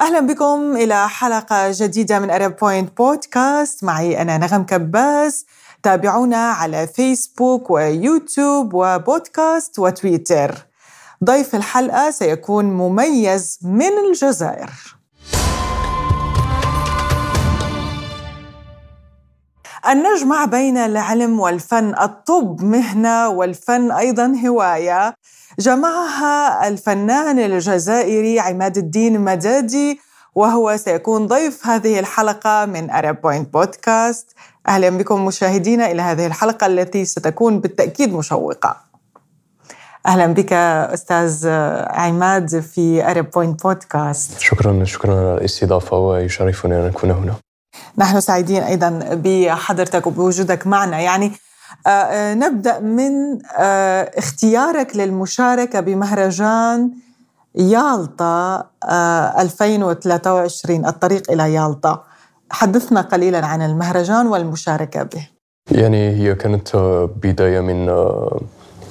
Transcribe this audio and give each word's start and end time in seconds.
أهلا 0.00 0.20
بكم 0.20 0.76
إلى 0.76 1.08
حلقة 1.08 1.70
جديدة 1.70 2.18
من 2.18 2.30
أرب 2.30 2.56
بوينت 2.56 2.96
بودكاست 2.96 3.84
معي 3.84 4.22
أنا 4.22 4.38
نغم 4.38 4.62
كباس 4.64 5.46
تابعونا 5.82 6.50
على 6.50 6.86
فيسبوك 6.86 7.70
ويوتيوب 7.70 8.74
وبودكاست 8.74 9.78
وتويتر. 9.78 10.66
ضيف 11.24 11.54
الحلقة 11.54 12.10
سيكون 12.10 12.64
مميز 12.64 13.58
من 13.62 13.92
الجزائر. 14.08 14.70
أن 19.88 20.02
نجمع 20.02 20.44
بين 20.44 20.76
العلم 20.76 21.40
والفن 21.40 21.94
الطب 22.02 22.62
مهنة 22.62 23.28
والفن 23.28 23.90
أيضا 23.90 24.34
هواية. 24.46 25.14
جمعها 25.58 26.68
الفنان 26.68 27.38
الجزائري 27.38 28.40
عماد 28.40 28.78
الدين 28.78 29.20
مدادي 29.20 30.00
وهو 30.34 30.76
سيكون 30.76 31.26
ضيف 31.26 31.66
هذه 31.66 31.98
الحلقة 31.98 32.66
من 32.66 32.90
أرب 32.90 33.20
بوينت 33.20 33.52
بودكاست 33.52 34.34
أهلا 34.68 34.90
بكم 34.90 35.24
مشاهدينا 35.26 35.90
إلى 35.90 36.02
هذه 36.02 36.26
الحلقة 36.26 36.66
التي 36.66 37.04
ستكون 37.04 37.60
بالتأكيد 37.60 38.14
مشوقة. 38.14 38.76
أهلا 40.06 40.26
بك 40.26 40.52
أستاذ 40.52 41.48
عماد 41.90 42.60
في 42.60 43.10
أرب 43.10 43.30
بوينت 43.30 43.62
بودكاست 43.62 44.38
شكرا 44.38 44.84
شكرا 44.84 45.14
على 45.14 45.34
الاستضافة 45.34 45.98
ويشرفني 45.98 46.74
أن 46.74 46.86
أكون 46.86 47.10
هنا. 47.10 47.34
نحن 47.98 48.20
سعيدين 48.20 48.62
أيضا 48.62 49.00
بحضرتك 49.12 50.06
وبوجودك 50.06 50.66
معنا. 50.66 51.00
يعني 51.00 51.32
آه، 51.86 51.90
آه، 51.90 52.34
نبدأ 52.34 52.78
من 52.80 53.38
آه، 53.58 54.10
اختيارك 54.16 54.96
للمشاركة 54.96 55.80
بمهرجان 55.80 56.90
يالطا 57.54 58.64
2023 59.38 60.86
الطريق 60.86 61.30
إلى 61.30 61.54
يالطا. 61.54 62.04
حدثنا 62.50 63.00
قليلا 63.00 63.46
عن 63.46 63.62
المهرجان 63.62 64.26
والمشاركة 64.26 65.02
به. 65.02 65.28
يعني 65.70 66.10
هي 66.10 66.34
كانت 66.34 66.76
بداية 67.22 67.60
من 67.60 67.88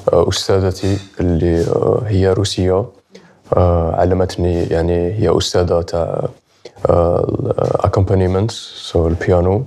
أستاذتي 0.08 0.98
اللي 1.20 1.66
هي 2.06 2.34
روسية 2.34 2.86
علمتني 3.98 4.64
يعني 4.64 5.14
هي 5.14 5.38
أستاذة 5.38 5.82
تاع 5.82 6.30
accompaniment 7.88 8.52
سو 8.52 9.08
البيانو 9.08 9.64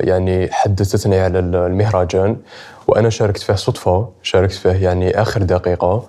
يعني 0.00 0.52
حدثتني 0.52 1.20
على 1.20 1.38
المهرجان 1.38 2.36
وأنا 2.88 3.10
شاركت 3.10 3.42
فيه 3.42 3.54
صدفة 3.54 4.08
شاركت 4.22 4.54
فيه 4.54 4.70
يعني 4.70 5.22
آخر 5.22 5.42
دقيقة 5.42 6.04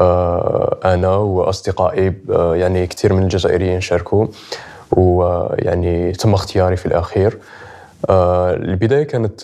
آه، 0.00 0.78
أنا 0.84 1.16
وأصدقائي 1.16 2.14
آه، 2.30 2.56
يعني 2.56 2.86
كثير 2.86 3.12
من 3.12 3.22
الجزائريين 3.22 3.80
شاركوا 3.80 4.26
ويعني 4.90 6.12
تم 6.12 6.34
اختياري 6.34 6.76
في 6.76 6.86
الأخير. 6.86 7.38
البداية 8.10 9.02
كانت 9.02 9.40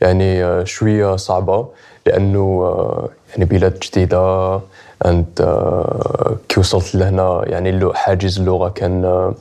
يعني 0.00 0.66
شوية 0.66 1.16
صعبة 1.16 1.68
لأنه 2.06 2.74
يعني 3.30 3.44
بلاد 3.44 3.78
جديدة 3.78 4.60
أنت 5.06 5.42
كي 6.48 6.60
وصلت 6.60 6.94
لهنا 6.94 7.42
يعني 7.46 7.94
حاجز 7.94 8.38
اللغة 8.38 8.68
كان 8.68 9.32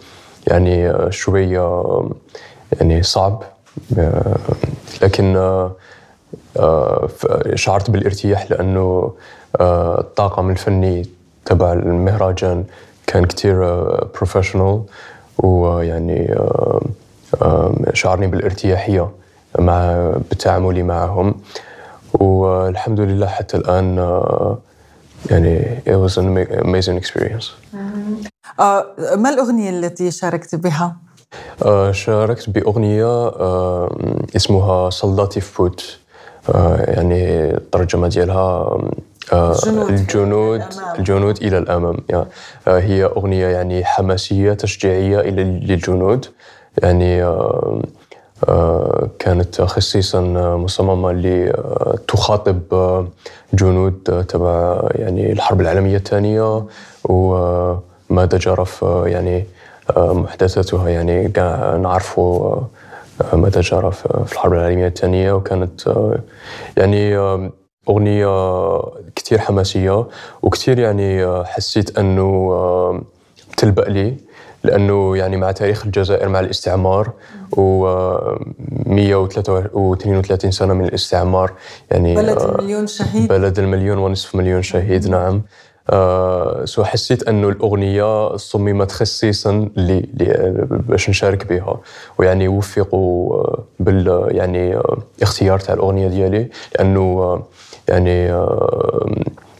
يعني 0.47 0.93
شوية 1.11 1.83
يعني 2.79 3.03
صعب. 3.03 3.43
آه، 3.97 4.37
لكن 5.01 5.35
آه، 5.37 5.75
آه، 6.57 7.09
شعرت 7.55 7.89
بالارتياح 7.89 8.51
لأنه 8.51 9.13
الطاقم 9.99 10.49
الفني 10.49 11.09
تبع 11.45 11.73
المهرجان 11.73 12.63
كان 13.07 13.25
كتير 13.25 13.55
بروفيشنال 14.03 14.81
ويعني 15.37 16.35
شعرني 17.93 18.27
بالارتياحية 18.27 19.09
مع 19.59 20.11
بتعاملي 20.31 20.83
معهم. 20.83 21.35
والحمد 22.19 22.99
لله 22.99 23.27
حتى 23.27 23.57
الآن 23.57 23.97
يعني 25.31 25.81
it 25.87 26.09
was 26.09 26.17
an 26.17 26.27
amazing 26.63 26.97
experience. 27.03 27.45
ما 29.15 29.29
الأغنية 29.29 29.69
التي 29.69 30.11
شاركت 30.11 30.55
بها؟ 30.55 30.95
آه، 31.65 31.91
شاركت 31.91 32.49
بأغنية 32.49 33.27
آه، 33.27 33.95
اسمها 34.35 34.89
صلاتي 34.89 35.41
في 35.41 35.53
فوت. 35.53 35.97
آه، 36.55 36.77
يعني 36.91 37.45
الترجمة 37.57 38.07
ديالها 38.07 38.77
الجنود. 39.89 40.63
الجنود 40.99 41.37
إلى 41.37 41.57
الأمام. 41.57 41.97
هي 42.67 43.05
أغنية 43.05 43.47
يعني 43.47 43.85
حماسية 43.85 44.53
تشجيعية 44.53 45.17
للجنود. 45.21 46.25
يعني 46.83 47.23
كانت 49.19 49.61
خصيصا 49.61 50.21
مصممة 50.55 51.11
لتخاطب 51.11 52.59
جنود 53.53 54.25
تبع 54.29 54.81
يعني 54.95 55.31
الحرب 55.31 55.61
العالمية 55.61 55.97
الثانية 55.97 56.65
وماذا 57.03 58.37
جرى 58.37 58.65
في 58.65 59.03
يعني 59.05 59.45
محدثاتها 59.97 60.89
يعني 60.89 61.27
نعرفوا 61.81 62.55
آه، 63.21 63.35
ماذا 63.35 63.61
جرى 63.61 63.91
في 63.91 64.05
الحرب 64.31 64.53
العالمية 64.53 64.87
الثانية. 64.87 65.31
وكانت 65.31 65.87
آه، 65.87 66.19
يعني 66.77 67.17
أغنية 67.89 68.81
كثير 69.15 69.39
حماسية 69.39 70.05
وكثير 70.41 70.79
يعني 70.79 71.43
حسيت 71.45 71.97
أنه 71.97 73.03
تلبأ 73.57 73.81
لي. 73.81 74.17
لأنه 74.63 75.17
يعني 75.17 75.37
مع 75.37 75.51
تاريخ 75.51 75.85
الجزائر 75.85 76.29
مع 76.29 76.39
الاستعمار 76.39 77.11
و 77.57 77.85
132 78.85 80.51
سنة 80.51 80.73
من 80.73 80.85
الاستعمار 80.85 81.53
يعني 81.91 82.15
بلد 82.15 82.41
المليون 82.41 82.87
شهيد. 82.87 83.27
بلد 83.27 83.59
المليون 83.59 83.97
ونصف 83.97 84.35
مليون 84.35 84.61
شهيد 84.61 85.07
نعم. 85.07 85.41
آه 85.89 86.65
so 86.65 86.83
حسيت 86.83 87.27
أنه 87.27 87.49
الأغنية 87.49 88.35
صممت 88.35 88.91
خصيصا 88.91 89.69
باش 90.69 91.09
نشارك 91.09 91.47
بها. 91.47 91.79
ويعني 92.17 92.47
وفقوا 92.47 93.35
آه، 93.35 93.63
بال 93.79 94.27
يعني 94.31 94.75
آه، 94.75 94.97
اختيار 95.21 95.59
تاع 95.59 95.73
الأغنية 95.73 96.07
ديالي 96.07 96.49
لأنه 96.75 97.01
آه، 97.01 97.43
يعني 97.87 98.45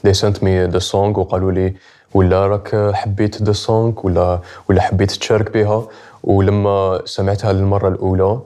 they 0.03 0.13
sent 0.13 0.43
me 0.43 0.65
the 0.65 0.79
song 0.79 1.19
وقالوا 1.19 1.51
لي 1.51 1.73
ولا 2.13 2.47
راك 2.47 2.91
حبيت 2.93 3.43
the 3.43 3.51
song 3.51 3.93
ولا 4.03 4.39
ولا 4.69 4.81
حبيت 4.81 5.11
تشارك 5.11 5.53
بها 5.53 5.87
ولما 6.23 7.01
سمعتها 7.05 7.53
للمرة 7.53 7.87
الأولى 7.87 8.39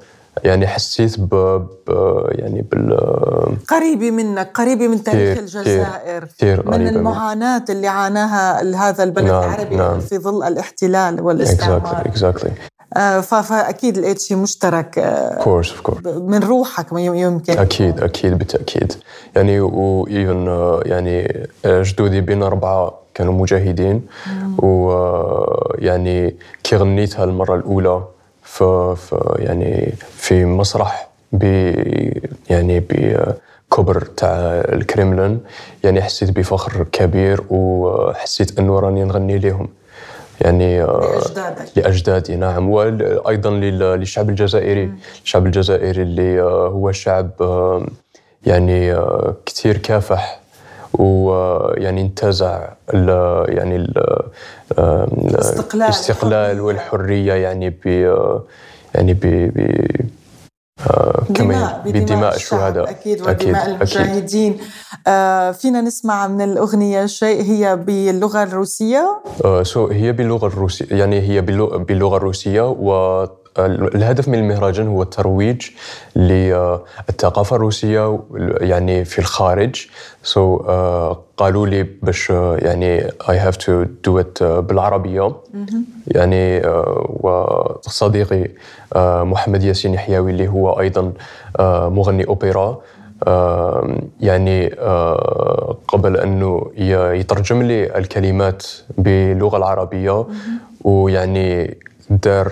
يعني 0.43 0.67
حسيت 0.67 1.19
ب, 1.19 1.35
ب 1.87 1.89
يعني 2.31 2.61
بال 2.61 2.97
قريبة 3.67 4.11
منك 4.11 4.51
قريبة 4.53 4.87
من 4.87 5.03
تاريخ 5.03 5.37
الجزائر 5.37 6.25
كتير 6.25 6.69
من 6.69 6.87
المعاناة 6.87 7.65
اللي 7.69 7.87
عاناها 7.87 8.61
هذا 8.89 9.03
البلد 9.03 9.25
نعم 9.25 9.43
العربي 9.43 9.75
نعم. 9.75 9.99
في 9.99 10.17
ظل 10.17 10.43
الاحتلال 10.43 11.21
والاستعمار 11.21 12.03
exactly, 12.03 12.19
exactly. 12.19 12.76
آه 12.97 13.21
فاكيد 13.21 13.97
لقيت 13.97 14.21
شيء 14.21 14.37
مشترك 14.37 14.99
كورس 15.43 15.71
of 15.71 15.91
course. 15.91 16.07
من 16.07 16.43
روحك 16.43 16.85
يمكن. 16.91 17.57
أكيد 17.57 17.99
أكيد 17.99 18.37
بالتاكيد 18.37 18.93
يعني 19.35 19.59
وايفن 19.59 20.47
آه، 20.47 20.81
يعني 20.85 21.47
آه، 21.65 21.83
جدودي 21.83 22.21
بين 22.21 22.43
أربعة 22.43 22.93
كانوا 23.13 23.33
مجاهدين. 23.33 24.01
ويعني 24.57 26.35
كي 26.63 26.75
غنيتها 26.75 27.23
المرة 27.23 27.55
الأولى 27.55 28.03
في, 28.43 28.95
في 28.97 29.35
يعني 29.39 29.93
في 30.17 30.45
مسرح 30.45 31.09
ب 31.31 31.43
يعني 32.49 32.79
بكبر 32.79 34.01
تاع 34.17 34.29
الكريملين. 34.73 35.39
يعني 35.83 36.01
حسيت 36.01 36.31
بفخر 36.31 36.85
كبير 36.91 37.43
وحسيت 37.49 38.59
أنه 38.59 38.79
راني 38.79 39.03
نغني 39.03 39.37
لهم 39.39 39.67
يعني 40.41 40.79
لأجدادك. 40.83 41.65
لأجدادي 41.75 42.35
نعم. 42.35 42.69
وأيضا 42.69 43.49
للشعب 43.49 44.29
الجزائري. 44.29 44.91
الشعب 45.23 45.45
الجزائري 45.45 46.01
اللي 46.01 46.41
هو 46.41 46.91
شعب 46.91 47.31
يعني 48.45 48.95
كثير 49.45 49.77
كافح 49.77 50.39
ويعني 50.93 52.01
انتزع 52.01 52.69
ال 52.93 53.09
يعني 53.57 53.75
ال 53.75 53.93
الاستقلال, 54.79 55.83
الاستقلال 55.83 56.61
والحرية 56.61 57.33
يعني 57.33 57.69
ب 57.69 57.85
يعني 58.95 59.13
ب, 59.13 59.25
آه، 59.25 60.05
كمان 61.33 61.81
بدماء 61.85 62.35
الشهداء 62.35 62.89
أكيد 62.89 63.21
ودماء 63.21 63.67
المجاهدين 63.69 64.57
آه 65.07 65.51
فينا 65.51 65.81
نسمع 65.81 66.27
من 66.27 66.41
الأغنية 66.41 67.05
شيء 67.05 67.41
هي 67.41 67.75
باللغة 67.75 68.43
الروسية؟ 68.43 69.21
آه 69.45 69.63
so 69.63 69.87
هي 69.87 70.11
باللغة 70.11 70.47
الروسية 70.47 70.85
يعني 70.91 71.19
هي 71.19 71.41
باللغة 71.41 72.17
الروسية 72.17 72.61
و 72.61 73.27
الهدف 73.59 74.27
من 74.27 74.39
المهرجان 74.39 74.87
هو 74.87 75.01
الترويج 75.01 75.61
للثقافة 76.15 77.55
الروسية 77.55 78.19
يعني 78.61 79.05
في 79.05 79.19
الخارج. 79.19 79.87
So 80.23 80.35
uh, 80.35 81.17
قالوا 81.37 81.67
لي 81.67 81.83
باش 81.83 82.29
يعني 82.29 83.07
I 83.07 83.33
have 83.45 83.55
to 83.55 83.85
do 84.07 84.21
it 84.21 84.43
بالعربية. 84.43 85.35
يعني 86.07 86.61
وصديقي 87.19 88.49
محمد 88.95 89.63
ياسين 89.63 89.93
يحيوي 89.93 90.31
اللي 90.31 90.47
هو 90.47 90.79
أيضا 90.79 91.13
مغني 91.89 92.27
أوبرا. 92.27 92.81
يعني 94.21 94.67
قبل 95.87 96.17
أنه 96.17 96.71
يترجم 97.13 97.63
لي 97.63 97.97
الكلمات 97.97 98.65
باللغة 98.97 99.57
العربية. 99.57 100.25
ويعني 100.83 101.77
دار 102.09 102.51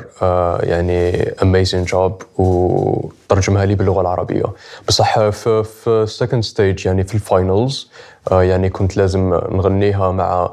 يعني 0.63 1.29
amazing 1.41 1.83
job 1.83 2.21
وترجمها 2.37 3.65
لي 3.65 3.75
باللغة 3.75 4.01
العربية. 4.01 4.45
بصح 4.87 5.29
في 5.29 5.63
في 5.63 5.89
ال 5.89 5.97
second 5.97 6.43
stage 6.43 6.85
يعني 6.85 7.03
في 7.03 7.15
ال 7.15 7.26
finals 7.26 7.89
يعني 8.31 8.69
كنت 8.69 8.97
لازم 8.97 9.29
نغنيها 9.33 10.11
مع 10.11 10.49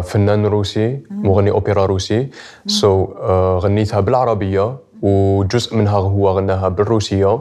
فنان 0.00 0.46
روسي 0.46 0.98
مغني 1.10 1.50
أوبرا 1.50 1.86
روسي. 1.86 2.28
so 2.66 3.06
so, 3.06 3.10
غنيتها 3.64 4.00
بالعربية 4.00 4.76
وجزء 5.02 5.76
منها 5.76 5.98
هو 5.98 6.30
غناها 6.30 6.68
بالروسية. 6.68 7.38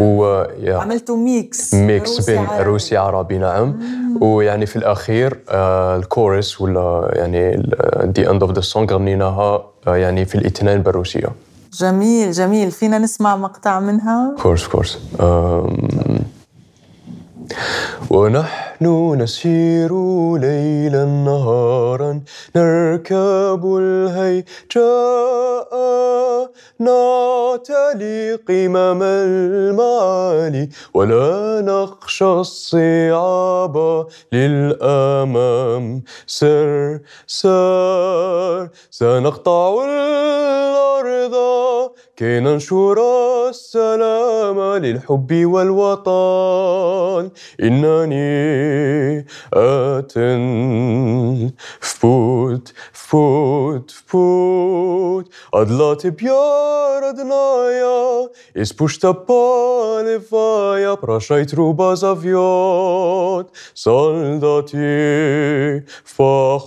و 0.00 0.44
عملتوا 0.66 1.16
mix 1.16 1.74
mix 1.74 2.30
بين 2.30 2.38
عربي. 2.38 2.62
روسي 2.62 2.96
عربي 2.96 3.38
نعم. 3.38 3.66
مم. 3.68 4.03
ويعني 4.20 4.66
في 4.66 4.76
الأخير 4.76 5.40
آه 5.48 5.96
الكورس 5.96 6.60
ولا 6.60 7.10
يعني 7.12 7.62
the 8.04 8.30
end 8.30 8.42
of 8.42 8.52
the 8.52 8.60
song 8.60 8.94
غنيناها 8.94 9.64
آه 9.86 9.96
يعني 9.96 10.24
في 10.24 10.34
الاثنين 10.34 10.82
بالروسية. 10.82 11.28
جميل 11.72 12.32
جميل. 12.32 12.70
فينا 12.70 12.98
نسمع 12.98 13.36
مقطع 13.36 13.80
منها؟ 13.80 14.34
of 14.42 14.48
course 14.48 14.66
of 14.66 14.74
course 14.74 14.98
ونحن 18.86 19.22
نسير 19.22 19.92
ليلا 20.38 21.04
نهارا 21.04 22.20
نركب 22.56 23.76
الهيجاء 23.80 25.72
نعتلي 26.80 28.34
قمم 28.48 29.02
المعالي 29.02 30.68
ولا 30.94 31.60
نخشى 31.64 32.24
الصعاب 32.24 34.06
للأمام. 34.32 36.02
سر 36.26 36.98
سر 37.26 38.68
سنقطع 38.90 39.84
الأرض 39.84 41.34
كي 42.16 42.40
ننشر 42.40 42.98
السلام 43.48 44.60
للحب 44.84 45.44
والوطن. 45.44 47.30
إنني 47.62 48.73
atın 49.50 51.52
Впут, 51.80 52.74
впут, 52.92 53.90
впут 53.90 55.30
Адлати 55.52 56.10
пьяр 56.10 57.04
одная 57.04 58.28
Из 58.54 58.72
пушта 58.72 59.12
полевая 59.14 60.96
Прошай 60.96 61.44
труба 61.44 61.96
зовет 61.96 63.48
Солдати 63.74 65.84
в 66.04 66.16
поход 66.16 66.64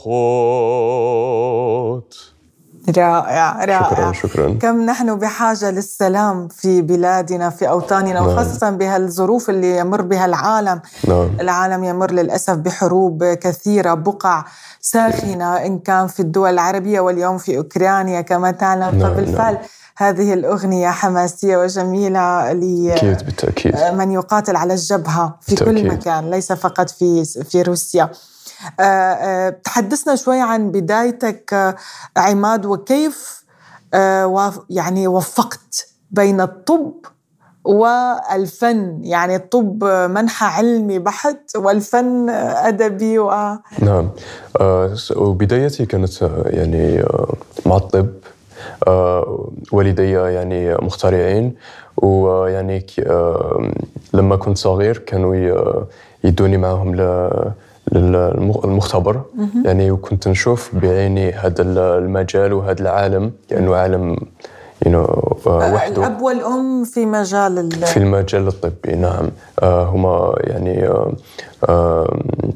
رائع 2.89 3.65
رائع 3.65 3.89
شكرا 3.91 4.11
شكرا 4.11 4.57
كم 4.61 4.85
نحن 4.85 5.15
بحاجة 5.15 5.71
للسلام 5.71 6.47
في 6.47 6.81
بلادنا 6.81 7.49
في 7.49 7.69
أوطاننا 7.69 8.13
نعم. 8.13 8.27
وخاصة 8.27 8.69
بهالظروف 8.69 9.49
اللي 9.49 9.77
يمر 9.77 10.01
بها 10.01 10.25
العالم 10.25 10.81
نعم. 11.07 11.29
العالم 11.39 11.83
يمر 11.83 12.11
للأسف 12.11 12.53
بحروب 12.53 13.23
كثيرة 13.23 13.93
بقع 13.93 14.45
ساخنة 14.81 15.57
إن 15.57 15.79
كان 15.79 16.07
في 16.07 16.19
الدول 16.19 16.49
العربية 16.49 16.99
واليوم 16.99 17.37
في 17.37 17.57
أوكرانيا 17.57 18.21
كما 18.21 18.51
تعلم 18.51 18.81
نعم. 18.81 18.99
فبالفعل 18.99 19.53
نعم. 19.53 19.63
هذه 19.97 20.33
الأغنية 20.33 20.89
حماسية 20.89 21.57
وجميلة 21.57 22.51
أكيد 22.51 23.25
بالتأكيد 23.25 23.75
من 23.93 24.11
يقاتل 24.11 24.55
على 24.55 24.73
الجبهة 24.73 25.37
في 25.41 25.55
بالتأكيد. 25.55 25.83
كل 25.83 25.95
مكان 25.95 26.31
ليس 26.31 26.51
فقط 26.51 26.89
في 26.89 27.25
في 27.25 27.61
روسيا 27.61 28.09
تحدثنا 29.63 30.15
شوي 30.15 30.41
عن 30.41 30.71
بدايتك 30.71 31.53
آه، 31.53 31.75
عماد 32.17 32.65
وكيف 32.65 33.43
يعني 34.69 35.07
وفقت 35.07 35.87
بين 36.11 36.41
الطب 36.41 36.93
والفن؟ 37.63 38.99
يعني 39.03 39.35
الطب 39.35 39.83
منحى 39.83 40.45
علمي 40.45 40.99
بحت 40.99 41.55
والفن 41.55 42.29
أدبي 42.29 43.19
و... 43.19 43.57
نعم. 43.79 44.09
وبدايتي 45.15 45.85
كانت 45.85 46.21
يعني 46.45 47.03
مع 47.65 47.75
الطب. 47.75 48.09
والدي 49.71 50.11
يعني 50.11 50.75
مخترعين. 50.75 51.55
ويعني 51.97 52.85
لما 54.13 54.35
كنت 54.35 54.57
صغير 54.57 54.97
كانوا 54.97 55.35
يدوني 56.23 56.57
معهم 56.57 56.95
للمختبر 57.91 59.21
يعني 59.65 59.91
وكنت 59.91 60.27
نشوف 60.27 60.71
بعيني 60.73 61.31
هذا 61.31 61.61
المجال 61.97 62.53
وهذا 62.53 62.81
العالم 62.81 63.31
لأنه 63.51 63.75
عالم 63.75 64.17
you 64.85 64.89
know, 64.89 65.47
وحده. 65.47 66.01
الأب 66.01 66.21
والأم 66.21 66.83
في 66.83 67.05
مجال 67.05 67.71
في 67.71 67.97
المجال 67.97 68.47
الطبي 68.47 68.95
نعم. 68.95 69.29
هما 69.63 70.35
يعني 70.39 70.89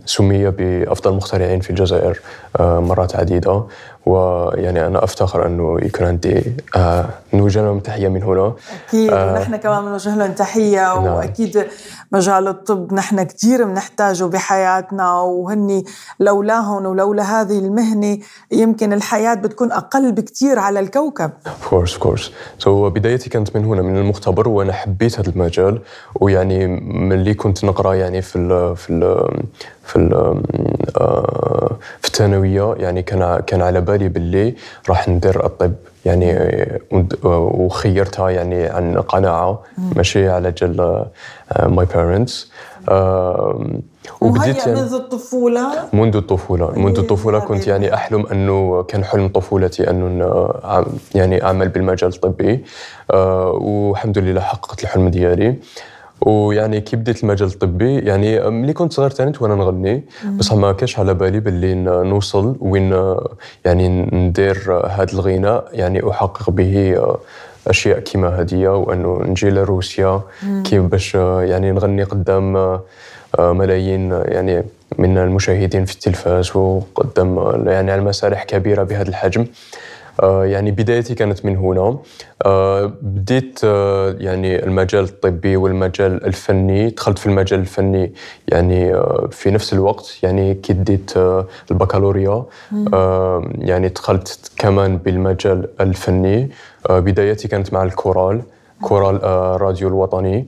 سمي 0.05 0.49
بأفضل 0.49 1.11
المخترعين 1.11 1.59
في 1.59 1.69
الجزائر 1.69 2.19
مرات 2.59 3.15
عديدة. 3.15 3.63
ويعني 4.05 4.87
أنا 4.87 5.03
أفتخر 5.03 5.45
أنه 5.45 5.77
يكون 5.81 6.07
عندي 6.07 6.43
آه 6.75 7.09
نوجه 7.33 7.61
لهم 7.61 7.79
تحية 7.79 8.07
من 8.07 8.23
هنا. 8.23 8.53
أكيد 8.87 9.13
آه 9.13 9.39
نحن 9.39 9.55
كمان 9.55 9.85
بنوجه 9.85 10.15
لهم 10.15 10.31
تحية 10.31 10.93
نعم. 10.93 11.03
وأكيد 11.03 11.65
مجال 12.11 12.47
الطب 12.47 12.93
نحن 12.93 13.23
كثير 13.23 13.63
بنحتاجه 13.63 14.23
بحياتنا 14.23 15.13
وهني 15.21 15.85
لولاهم 16.19 16.85
ولولا 16.85 17.23
هذه 17.23 17.59
المهنة 17.59 18.17
يمكن 18.51 18.93
الحياة 18.93 19.33
بتكون 19.33 19.71
أقل 19.71 20.11
بكثير 20.11 20.59
على 20.59 20.79
الكوكب. 20.79 21.31
of 21.47 21.69
course 21.69 21.97
course 21.97 22.31
so 22.59 22.89
بدايتي 22.89 23.29
كانت 23.29 23.55
من 23.55 23.65
هنا 23.65 23.81
من 23.81 23.97
المختبر 23.97 24.49
وأنا 24.49 24.73
حبيت 24.73 25.19
هذا 25.19 25.29
المجال. 25.29 25.81
ويعني 26.15 26.67
ملي 26.81 27.33
كنت 27.33 27.65
نقرأ 27.65 27.93
يعني 27.93 28.21
في 28.21 28.35
ال 28.35 28.75
في 28.75 28.89
ال 28.89 29.27
في 29.83 29.97
آه، 30.97 31.77
في 32.01 32.07
الثانوية 32.07 32.75
يعني 32.77 33.01
كان 33.01 33.39
كان 33.47 33.61
على 33.61 33.81
بالي 33.91 34.09
باللي 34.09 34.55
راح 34.89 35.09
ندير 35.09 35.45
الطب. 35.45 35.73
يعني 36.05 36.37
وخيرتها 37.23 38.29
يعني 38.29 38.65
عن 38.65 38.97
قناعة 38.97 39.59
ماشي 39.95 40.29
على 40.29 40.51
جل 40.51 41.05
my 41.65 41.85
parents 41.85 42.51
وبديت 44.21 44.67
يعني 44.67 44.81
منذ 44.81 44.93
الطفولة؟ 44.93 45.67
منذ 45.93 46.15
الطفولة. 46.15 46.71
منذ 46.79 46.99
الطفولة 46.99 47.39
كنت 47.39 47.67
يعني 47.67 47.93
أحلم 47.93 48.25
أنه 48.25 48.83
كان 48.83 49.03
حلم 49.03 49.27
طفولتي 49.27 49.89
أنه 49.89 50.49
يعني 51.15 51.43
أعمل 51.43 51.69
بالمجال 51.69 52.09
الطبي. 52.09 52.65
آه، 53.11 53.51
والحمد 53.51 54.17
لله 54.17 54.41
حققت 54.41 54.83
الحلم 54.83 55.09
ديالي. 55.09 55.55
ويعني 56.21 56.81
كي 56.81 56.95
بديت 56.95 57.23
المجال 57.23 57.47
الطبي 57.47 57.99
يعني 57.99 58.49
ملي 58.49 58.73
كنت 58.73 58.93
صغير 58.93 59.09
تانيت 59.09 59.41
وأنا 59.41 59.55
نغني 59.55 60.03
بصح 60.37 60.53
ما 60.53 60.71
كانش 60.71 60.99
على 60.99 61.13
بالي 61.13 61.39
باللي 61.39 61.73
نوصل 61.83 62.55
وين 62.59 63.15
يعني 63.65 63.89
ندير 64.13 64.81
هذا 64.89 65.13
الغناء 65.13 65.69
يعني 65.73 66.09
أحقق 66.09 66.49
به 66.49 67.01
أشياء 67.67 67.99
كيما 67.99 68.41
هديه 68.41 68.69
وأنه 68.77 69.21
نجي 69.25 69.49
لروسيا 69.49 70.21
كيف 70.63 70.83
باش 70.83 71.15
يعني 71.15 71.71
نغني 71.71 72.03
قدام 72.03 72.79
ملايين 73.39 74.11
يعني 74.11 74.63
من 74.97 75.17
المشاهدين 75.17 75.85
في 75.85 75.93
التلفاز 75.93 76.55
وقدام 76.55 77.37
يعني 77.67 77.91
على 77.91 78.01
مسارح 78.01 78.43
كبيرة 78.43 78.83
بهذا 78.83 79.09
الحجم. 79.09 79.41
آه، 79.41 79.45
يعني 80.23 80.71
بدايتي 80.71 81.15
كانت 81.15 81.45
من 81.45 81.57
هنا. 81.57 81.97
آه، 82.45 82.93
بديت 83.01 83.59
آه، 83.63 84.15
يعني 84.19 84.63
المجال 84.63 85.03
الطبي 85.03 85.55
والمجال 85.55 86.25
الفني. 86.25 86.89
دخلت 86.89 87.19
في 87.19 87.25
المجال 87.25 87.59
الفني 87.59 88.13
يعني 88.47 88.93
في 89.31 89.51
نفس 89.51 89.73
الوقت. 89.73 90.17
يعني 90.23 90.53
كي 90.53 90.73
ديت 90.73 91.11
البكالوريا. 91.71 92.43
يعني 93.57 93.87
دخلت 93.87 94.51
كمان 94.57 94.97
بالمجال 94.97 95.67
الفني. 95.81 96.49
بدايتي 96.89 97.47
كانت 97.47 97.73
مع 97.73 97.83
الكورال 97.83 98.41
كورال 98.81 99.23
راديو 99.61 99.87
الوطني. 99.87 100.47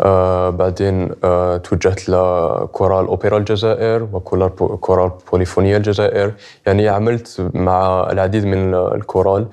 آه 0.00 0.50
بعدين 0.50 1.10
آه 1.24 1.56
توجهت 1.56 2.08
لكورال 2.08 3.06
أوبرا 3.06 3.38
الجزائر 3.38 4.08
وكورال 4.12 5.10
بوليفونيا 5.32 5.76
الجزائر. 5.76 6.32
يعني 6.66 6.88
عملت 6.88 7.50
مع 7.54 8.08
العديد 8.10 8.44
من 8.44 8.74
الكورال. 8.74 9.46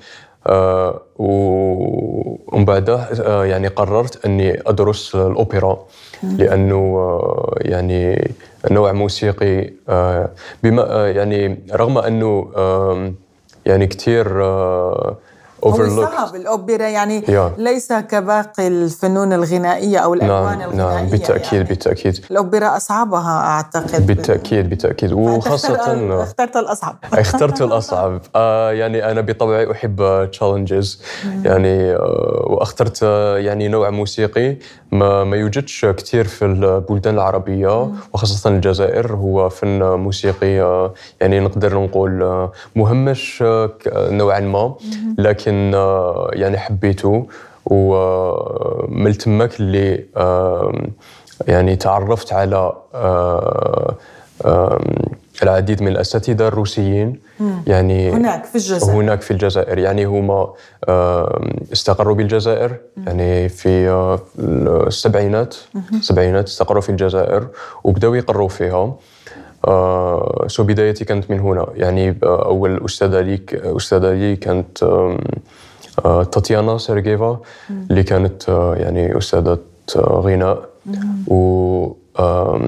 آه، 0.48 1.00
ومن 1.18 2.64
بعد 2.64 2.90
آه، 2.90 3.44
يعني 3.44 3.68
قررت 3.68 4.24
أني 4.26 4.60
أدرس 4.66 5.14
الاوبرا 5.14 5.86
لأنه 6.22 6.76
آه، 6.76 7.54
يعني 7.60 8.32
نوع 8.70 8.92
موسيقي 8.92 9.70
بما 10.62 11.10
يعني 11.10 11.58
رغم 11.72 11.98
أنه 11.98 12.48
يعني 13.66 13.86
كثير 13.86 14.26
هو 15.64 15.88
صعب 16.04 16.34
الأوبرا 16.34 16.86
يعني 16.86 17.22
yeah. 17.22 17.58
ليس 17.58 17.92
كباقي 17.92 18.68
الفنون 18.68 19.32
الغنائية 19.32 19.98
أو 19.98 20.14
الألوان 20.14 20.58
نعم 20.58 20.70
الغنائية 20.70 20.98
نعم 21.00 21.06
بالتأكيد 21.06 21.52
يعني. 21.52 21.64
بالتأكيد 21.64 22.24
الأوبرا 22.30 22.76
أصعبها 22.76 23.40
أعتقد. 23.40 24.06
بالتأكيد 24.06 24.70
بالتأكيد. 24.70 25.12
وخاصة 25.12 25.74
اخترت 26.22 26.56
الأصعب. 26.56 26.96
اخترت 27.12 27.62
الأصعب. 27.62 28.20
آه 28.36 28.72
يعني 28.72 29.10
أنا 29.10 29.20
بطبعي 29.20 29.72
أحب 29.72 30.28
تشالنجز 30.32 31.02
يعني 31.44 31.92
آه 31.92 32.44
وأخترت 32.46 33.02
يعني 33.36 33.68
نوع 33.68 33.90
موسيقي 33.90 34.56
ما, 34.92 35.24
ما 35.24 35.36
يوجدش 35.36 35.86
كثير 35.86 36.26
في 36.26 36.44
البلدان 36.44 37.14
العربية 37.14 37.92
وخاصة 38.12 38.50
الجزائر. 38.50 39.12
هو 39.12 39.48
فن 39.48 39.82
موسيقي 39.82 40.60
آه 40.60 40.94
يعني 41.20 41.40
نقدر 41.40 41.78
نقول 41.78 42.22
آه 42.22 42.52
مهمش 42.76 43.42
آه 43.46 43.70
نوعا 44.10 44.40
ما. 44.40 44.74
لكن 45.18 45.47
لكن 45.48 45.74
آه، 45.74 46.30
يعني 46.32 46.58
حبيته 46.58 47.26
ومن 47.66 49.18
تماك 49.18 49.60
اللي 49.60 50.04
يعني 51.48 51.76
تعرفت 51.76 52.32
على 52.32 52.72
آه، 52.94 53.96
العديد 55.42 55.82
من 55.82 55.88
الأساتذة 55.88 56.48
الروسيين. 56.48 57.20
يعني 57.66 58.10
هناك 58.10 58.44
في 58.44 58.54
الجزائر. 58.54 58.94
هناك 58.94 59.20
في 59.20 59.30
الجزائر. 59.30 59.78
يعني 59.78 60.04
هما 60.04 60.52
استقروا 61.72 62.14
بالجزائر. 62.14 62.76
يعني 63.06 63.48
في 63.48 63.88
آه، 63.88 64.20
السبعينات. 64.86 65.56
السبعينات 65.92 66.46
استقروا 66.46 66.82
في 66.82 66.88
الجزائر 66.88 67.48
وبداوا 67.84 68.16
يقروا 68.16 68.48
فيها. 68.48 68.94
آه 69.66 70.44
so 70.46 70.62
بدايتي 70.62 71.04
كانت 71.04 71.30
من 71.30 71.40
هنا؟ 71.40 71.66
يعني 71.74 72.18
أول 72.22 72.84
أستاذة 72.84 73.20
لي 73.20 73.40
أستاذة 73.52 74.12
لي 74.12 74.36
كانت 74.36 74.82
آه 76.04 76.22
تاتيانا 76.22 76.78
سيرجيفا 76.78 77.40
اللي 77.90 78.02
كانت 78.02 78.48
آه 78.48 78.74
يعني 78.74 79.18
أستاذة 79.18 79.58
غناء. 79.98 80.68
و 81.28 81.92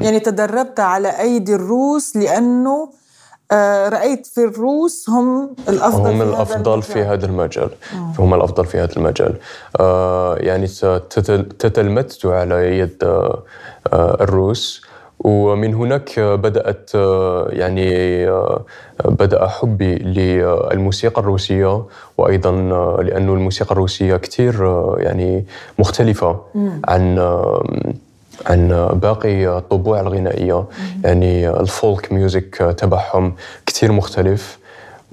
يعني 0.02 0.20
تدربت 0.20 0.80
على 0.80 1.20
أيدي 1.20 1.54
الروس 1.54 2.16
لأنه 2.16 2.90
آه 3.52 3.88
رأيت 3.88 4.26
في 4.26 4.44
الروس 4.44 5.10
هم 5.10 5.54
الأفضل 5.68 6.10
هم 6.10 6.18
في 6.18 6.24
الأفضل 6.24 6.72
هذا 6.72 6.80
في 6.80 7.02
هذا 7.02 7.26
المجال. 7.26 7.70
هم 8.18 8.34
الأفضل 8.34 8.66
في 8.66 8.78
هذا 8.78 8.96
المجال. 8.96 9.34
آه 9.80 10.36
يعني 10.36 10.66
تتلمذت 11.58 12.26
على 12.26 12.78
يد 12.78 13.04
آه 13.04 13.42
الروس. 14.20 14.89
ومن 15.20 15.74
هناك 15.74 16.20
بدأت 16.20 16.90
يعني 17.48 18.26
بدأ 19.04 19.46
حبي 19.46 19.94
للموسيقى 19.94 21.20
الروسية 21.20 21.82
وأيضا 22.18 22.50
لأن 23.02 23.28
الموسيقى 23.28 23.72
الروسية 23.72 24.16
كثير 24.16 24.54
يعني 24.98 25.44
مختلفة 25.78 26.40
عن 26.88 27.18
عن 28.46 28.88
باقي 29.02 29.58
الطبوع 29.58 30.00
الغنائية. 30.00 30.64
يعني 31.04 31.50
ال 31.50 31.63
folk 31.63 32.12
music 32.12 32.74
تبعهم 32.78 33.34
كثير 33.66 33.92
مختلف. 33.92 34.58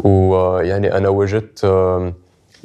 ويعني 0.04 0.98
أنا 0.98 1.10
وجدت 1.10 1.64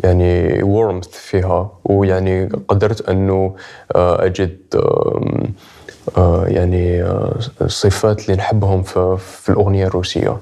يعني 0.04 0.62
warmth 0.62 1.08
فيها 1.08 1.70
ويعني 1.84 2.48
قدرت 2.68 3.08
أنه 3.08 3.54
أجد 3.96 4.58
يعني 6.46 7.02
آه، 7.02 7.38
الصفات 7.60 8.20
اللي 8.20 8.36
نحبهم 8.36 8.82
في, 8.82 9.16
في 9.18 9.48
الأغنية 9.48 9.86
الروسية. 9.86 10.36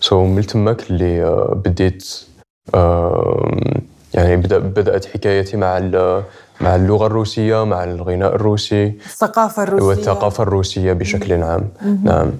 so, 0.00 0.28
من 0.28 0.46
تماك 0.46 0.90
اللي 0.90 1.24
آه، 1.24 1.60
بديت 1.64 2.04
يعني 4.14 4.36
بدأت 4.36 5.04
حكايتي 5.04 5.56
مع 5.56 5.78
مع 6.60 6.74
اللغة 6.76 7.06
الروسية 7.06 7.64
مع 7.64 7.84
الغناء 7.84 8.34
الروسي 8.34 8.98
الثقافة 9.06 9.62
الروسية. 9.62 9.86
والثقافة 9.86 10.42
الروسية 10.42 10.92
بشكل 10.92 11.42
عام. 11.42 11.68
نعم. 12.02 12.32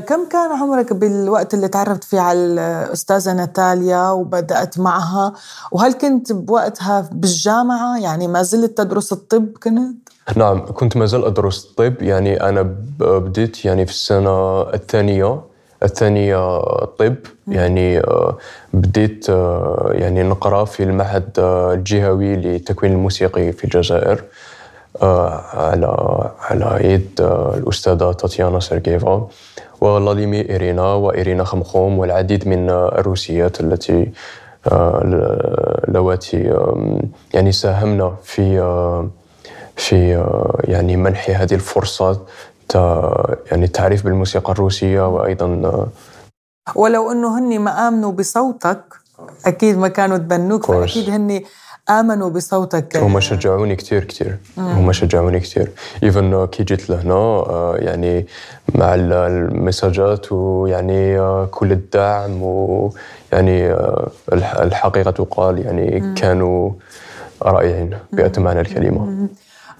كم 0.00 0.28
كان 0.28 0.52
عمرك 0.52 0.92
بالوقت 0.92 1.54
اللي 1.54 1.68
تعرفت 1.68 2.04
فيه 2.04 2.20
على 2.20 2.38
الأستاذة 2.38 3.32
ناتاليا 3.32 4.10
وبدأت 4.10 4.78
معها؟ 4.78 5.32
وهل 5.72 5.92
كنت 5.92 6.32
بوقتها 6.32 7.08
بالجامعة؟ 7.12 7.98
يعني 7.98 8.28
ما 8.28 8.42
زلت 8.42 8.78
تدرس 8.78 9.12
الطب 9.12 9.48
كنت؟ 9.62 10.05
نعم 10.34 10.66
كنت 10.66 10.96
ما 10.96 11.06
زال 11.06 11.24
أدرس 11.24 11.64
الطب 11.64 12.02
يعني 12.02 12.40
أنا 12.40 12.74
بديت 12.98 13.64
يعني 13.64 13.86
في 13.86 13.92
السنة 13.92 14.62
الثانية 14.62 15.40
الثانية 15.82 16.60
طب. 16.98 17.14
يعني 17.48 17.98
آه، 17.98 18.38
بديت 18.72 19.30
آه، 19.30 19.90
يعني 19.92 20.22
نقرأ 20.22 20.64
في 20.64 20.82
المعهد 20.82 21.30
آه، 21.38 21.74
الجهوي 21.74 22.36
للتكوين 22.36 22.92
الموسيقي 22.92 23.52
في 23.52 23.64
الجزائر 23.64 24.24
على 25.02 25.96
على 26.40 26.78
يد 26.92 27.20
الأستاذة 27.56 28.12
تاتيانا 28.12 28.60
سيرجيفا 28.60 29.28
وفلاديمير 29.80 30.50
إيرينا 30.50 30.94
وإيرينا 30.94 31.44
خمخوم 31.44 31.98
والعديد 31.98 32.48
من 32.48 32.70
الروسيات 32.70 33.60
التي 33.60 34.10
اللواتي 35.88 36.54
يعني 37.34 37.52
ساهمنا 37.52 38.16
في 38.22 38.60
في 39.76 40.16
آه، 40.16 40.60
يعني 40.64 40.96
منح 40.96 41.30
هذه 41.30 41.54
الفرصة 41.54 42.20
يعني 42.74 43.64
التعريف 43.64 44.04
بالموسيقى 44.04 44.52
الروسية 44.52 45.08
وأيضا 45.08 45.46
آه، 45.46 45.88
ولو 46.74 47.12
أنه 47.12 47.38
هني 47.38 47.58
ما 47.58 47.88
آمنوا 47.88 48.12
بصوتك 48.12 48.82
أكيد 49.46 49.78
ما 49.78 49.88
كانوا 49.88 50.18
تبنوك 50.18 50.66
فأكيد 50.66 51.10
هني 51.10 51.44
آمنوا 51.90 52.30
بصوتك 52.30 52.96
هم 52.96 53.20
شجعوني 53.20 53.76
كثير 53.76 54.04
كثير 54.04 54.38
هم 54.58 54.92
شجعوني 54.92 55.40
كثير 55.40 55.70
ايفن 56.02 56.46
كي 56.46 56.64
جيت 56.64 56.90
لهنا 56.90 57.14
آه، 57.14 57.76
يعني 57.78 58.26
مع 58.74 58.94
المساجات 58.94 60.32
ويعني 60.32 61.18
كل 61.46 61.72
الدعم 61.72 62.42
ويعني 62.42 63.76
الحقيقة 64.62 65.10
تقال 65.10 65.58
يعني 65.58 66.14
كانوا 66.14 66.70
رائعين 67.42 67.98
بأتم 68.12 68.48
الكلمة. 68.48 69.28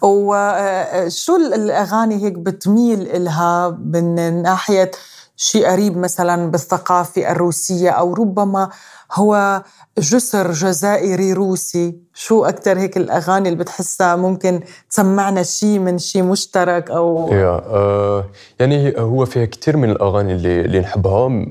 وشو 0.02 1.36
الأغاني 1.36 2.24
هيك 2.24 2.32
بتميل 2.32 3.02
إلها 3.02 3.78
من 3.84 4.42
ناحية 4.42 4.90
شيء 5.36 5.66
قريب 5.66 5.96
مثلا 5.96 6.50
بالثقافة 6.50 7.32
الروسية 7.32 7.90
أو 7.90 8.14
ربما 8.14 8.70
هو 9.12 9.62
جسر 9.98 10.52
جزائري 10.52 11.32
روسي. 11.32 11.94
شو 12.14 12.44
أكثر 12.44 12.78
هيك 12.78 12.96
الأغاني 12.96 13.48
اللي 13.48 13.58
بتحسها 13.58 14.16
ممكن 14.16 14.60
تسمعنا 14.90 15.42
شيء 15.42 15.78
من 15.78 15.98
شيء 15.98 16.22
مشترك 16.22 16.90
أو 16.90 17.28
yeah, 17.28 17.60
uh, 17.60 18.36
يعني 18.60 18.94
هو 18.98 19.24
فيها 19.24 19.44
كثير 19.44 19.76
من 19.76 19.90
الأغاني 19.90 20.32
اللي, 20.32 20.60
اللي 20.60 20.80
نحبها. 20.80 21.46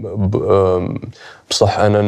بصح 1.50 1.80
أنا 1.80 2.02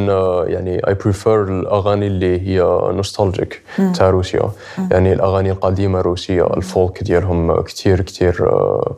يعني 0.47 0.81
I 0.81 1.03
prefer 1.03 1.27
الأغاني 1.27 2.07
اللي 2.07 2.41
هي 2.47 2.59
nostalgic 2.91 3.61
تاع 3.95 4.09
روسيا. 4.09 4.51
يعني 4.91 5.13
الأغاني 5.13 5.51
القديمة 5.51 5.99
الروسية 5.99 6.47
ال 6.57 6.67
folk 6.67 7.03
ديالهم 7.03 7.61
كثير 7.61 8.01
كثير 8.01 8.33
uh, 8.33 8.91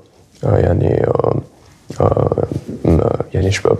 يعني 0.43 1.05
uh, 1.07 1.37
يعني 3.33 3.51
شباب. 3.51 3.77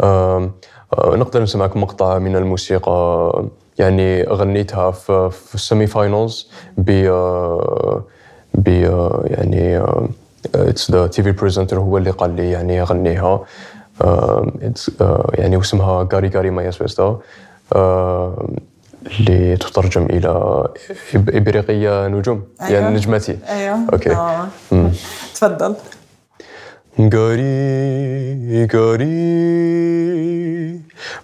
آه، 0.00 0.50
نقدر 0.98 1.42
نسمعك 1.42 1.76
مقطع 1.76 2.18
من 2.18 2.36
الموسيقى 2.36 3.42
يعني 3.78 4.22
غنيتها 4.22 4.90
في, 4.90 5.30
في 5.30 5.54
ال 5.54 5.60
semi 5.60 5.86
finals 5.86 6.48
ب 6.78 6.90
ب 8.54 8.68
يعني 9.24 9.82
it's 10.54 10.90
the 10.90 11.06
TV 11.06 11.32
presenter 11.32 11.78
هو 11.78 11.98
اللي 11.98 12.10
قال 12.10 12.36
لي 12.36 12.50
يعني 12.50 12.82
غنيها. 12.82 13.40
يعني 15.34 15.56
واسمها 15.56 16.08
гори 16.12 16.28
гори 16.28 16.50
моя 16.50 16.70
звезда 16.70 17.18
اللي 19.06 19.56
تترجم 19.56 20.06
إلى 20.06 20.64
إبريقية 21.14 22.08
نجوم 22.08 22.42
يعني 22.60 22.70
أيوه. 22.70 22.82
يعني 22.82 22.96
نجمتي. 22.96 23.38
أيوه. 23.48 23.78
okay. 23.92 24.10
آه. 24.10 24.46
تفضل. 25.34 25.74
Гори, 26.98 28.66
гори, 28.66 29.06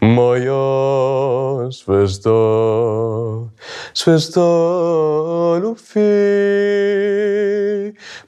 моя 0.00 1.70
звезда, 1.72 3.50
звезда 3.92 5.58
любви, 5.60 5.98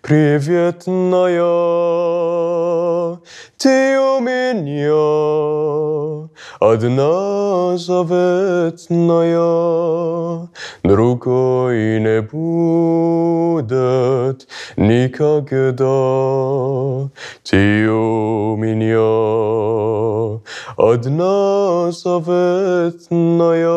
приветная, 0.02 1.38
ты 3.56 3.98
у 3.98 4.20
меня. 4.20 6.27
Одна 6.59 7.77
заветная, 7.77 9.39
другой 10.83 11.99
не 11.99 12.21
будет 12.21 14.47
никогда. 14.77 15.83
Ты 17.43 17.89
у 17.89 18.55
меня 18.55 20.39
одна 20.77 21.91
заветная, 21.91 23.67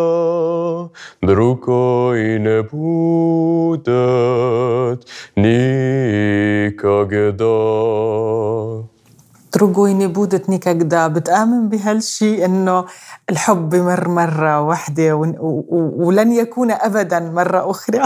другой 1.20 2.38
не 2.38 2.62
будет 2.62 5.04
никогда. 5.36 7.46
другой 9.52 9.94
не 9.94 10.06
будет 10.06 10.48
никогда 10.48 11.08
بتآمن 11.08 11.68
بهالشيء 11.68 12.44
إنه 12.44 12.84
الحب 13.30 13.70
بمر 13.70 14.08
مرة 14.08 14.60
واحدة 14.60 15.14
ولن 15.96 16.32
يكون 16.32 16.70
أبدا 16.70 17.20
مرة 17.20 17.70
أخرى 17.70 18.02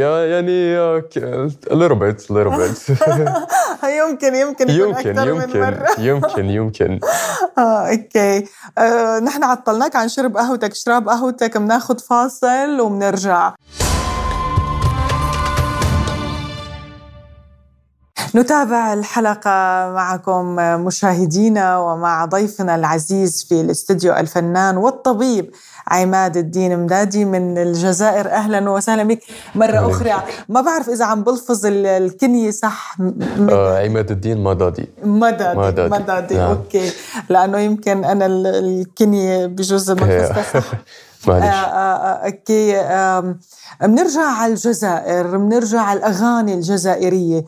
يا 0.00 0.24
يعني 0.24 0.78
a 0.78 1.74
little 1.74 1.96
bit 1.96 2.30
a 2.30 2.32
little 2.32 2.52
bit 2.52 2.78
يمكن 4.00 4.34
يمكن 4.34 4.70
يمكن 4.70 5.18
يمكن 5.18 5.76
يمكن 5.98 6.44
يمكن 6.50 7.00
آه، 7.58 7.90
اوكي 7.90 8.46
آه، 8.78 9.18
نحن 9.18 9.44
عطلناك 9.44 9.96
عن 9.96 10.08
شرب 10.08 10.36
قهوتك 10.36 10.74
شراب 10.74 11.08
قهوتك 11.08 11.56
بناخذ 11.56 11.98
فاصل 11.98 12.80
وبنرجع 12.80 13.54
نتابع 18.35 18.93
الحلقة 18.93 19.49
معكم 19.93 20.55
مشاهدينا 20.85 21.77
ومع 21.77 22.25
ضيفنا 22.25 22.75
العزيز 22.75 23.45
في 23.49 23.61
الاستديو 23.61 24.13
الفنان 24.13 24.77
والطبيب 24.77 25.51
عماد 25.87 26.37
الدين 26.37 26.79
مدادي 26.79 27.25
من 27.25 27.57
الجزائر. 27.57 28.31
أهلا 28.31 28.69
وسهلا 28.69 29.03
بك. 29.03 29.19
مرة 29.55 29.91
أخرى 29.91 30.13
ما 30.49 30.61
بعرف 30.61 30.89
إذا 30.89 31.05
عم 31.05 31.23
بلفظ 31.23 31.61
الكنية 31.65 32.51
صح. 32.51 32.97
آه 33.49 33.85
عماد 33.85 34.11
الدين 34.11 34.43
مدادي. 34.43 34.89
مدادي 35.03 35.59
مدادي, 35.59 35.95
مدادي. 35.95 36.35
نعم. 36.35 36.49
okay. 36.49 36.91
لأنه 37.29 37.59
يمكن 37.59 38.05
أنا 38.05 38.25
الكنية 38.25 39.45
بجزء 39.45 39.95
ما 39.95 40.33
صح 40.53 40.63
معلش. 41.27 41.45
آه، 41.45 41.49
آه، 41.49 42.25
okay. 42.25 42.71
بنرجع 43.81 44.25
على 44.25 44.53
الجزائر 44.53 45.37
بنرجع 45.37 45.81
على 45.81 45.99
الأغاني 45.99 46.53
الجزائرية. 46.53 47.37
آه، 47.37 47.45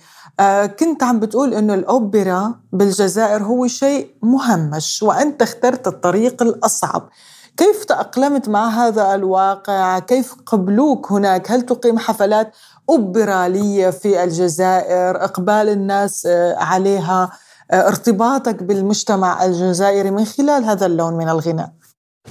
كنت 0.79 1.03
عم 1.03 1.19
بتقول 1.19 1.53
إنه 1.53 1.73
الأوبرا 1.73 2.55
بالجزائر 2.71 3.43
هو 3.43 3.67
شيء 3.67 4.07
مهمش 4.23 5.03
وأنت 5.03 5.41
اخترت 5.41 5.87
الطريق 5.87 6.41
الأصعب 6.41 7.09
كيف 7.57 7.85
تأقلمت 7.85 8.49
مع 8.49 8.67
هذا 8.69 9.15
الواقع؟ 9.15 9.99
كيف 9.99 10.35
قبلوك 10.45 11.11
هناك؟ 11.11 11.51
هل 11.51 11.61
تقيم 11.61 11.99
حفلات 11.99 12.51
أوبرالية 12.89 13.89
في 13.89 14.23
الجزائر؟ 14.23 15.23
إقبال 15.23 15.69
الناس 15.69 16.25
آه، 16.25 16.55
عليها؟ 16.55 17.31
آه، 17.71 17.87
ارتباطك 17.87 18.63
بالمجتمع 18.63 19.45
الجزائري 19.45 20.11
من 20.11 20.25
خلال 20.25 20.63
هذا 20.63 20.85
اللون 20.85 21.13
من 21.13 21.29
الغناء؟ 21.29 21.69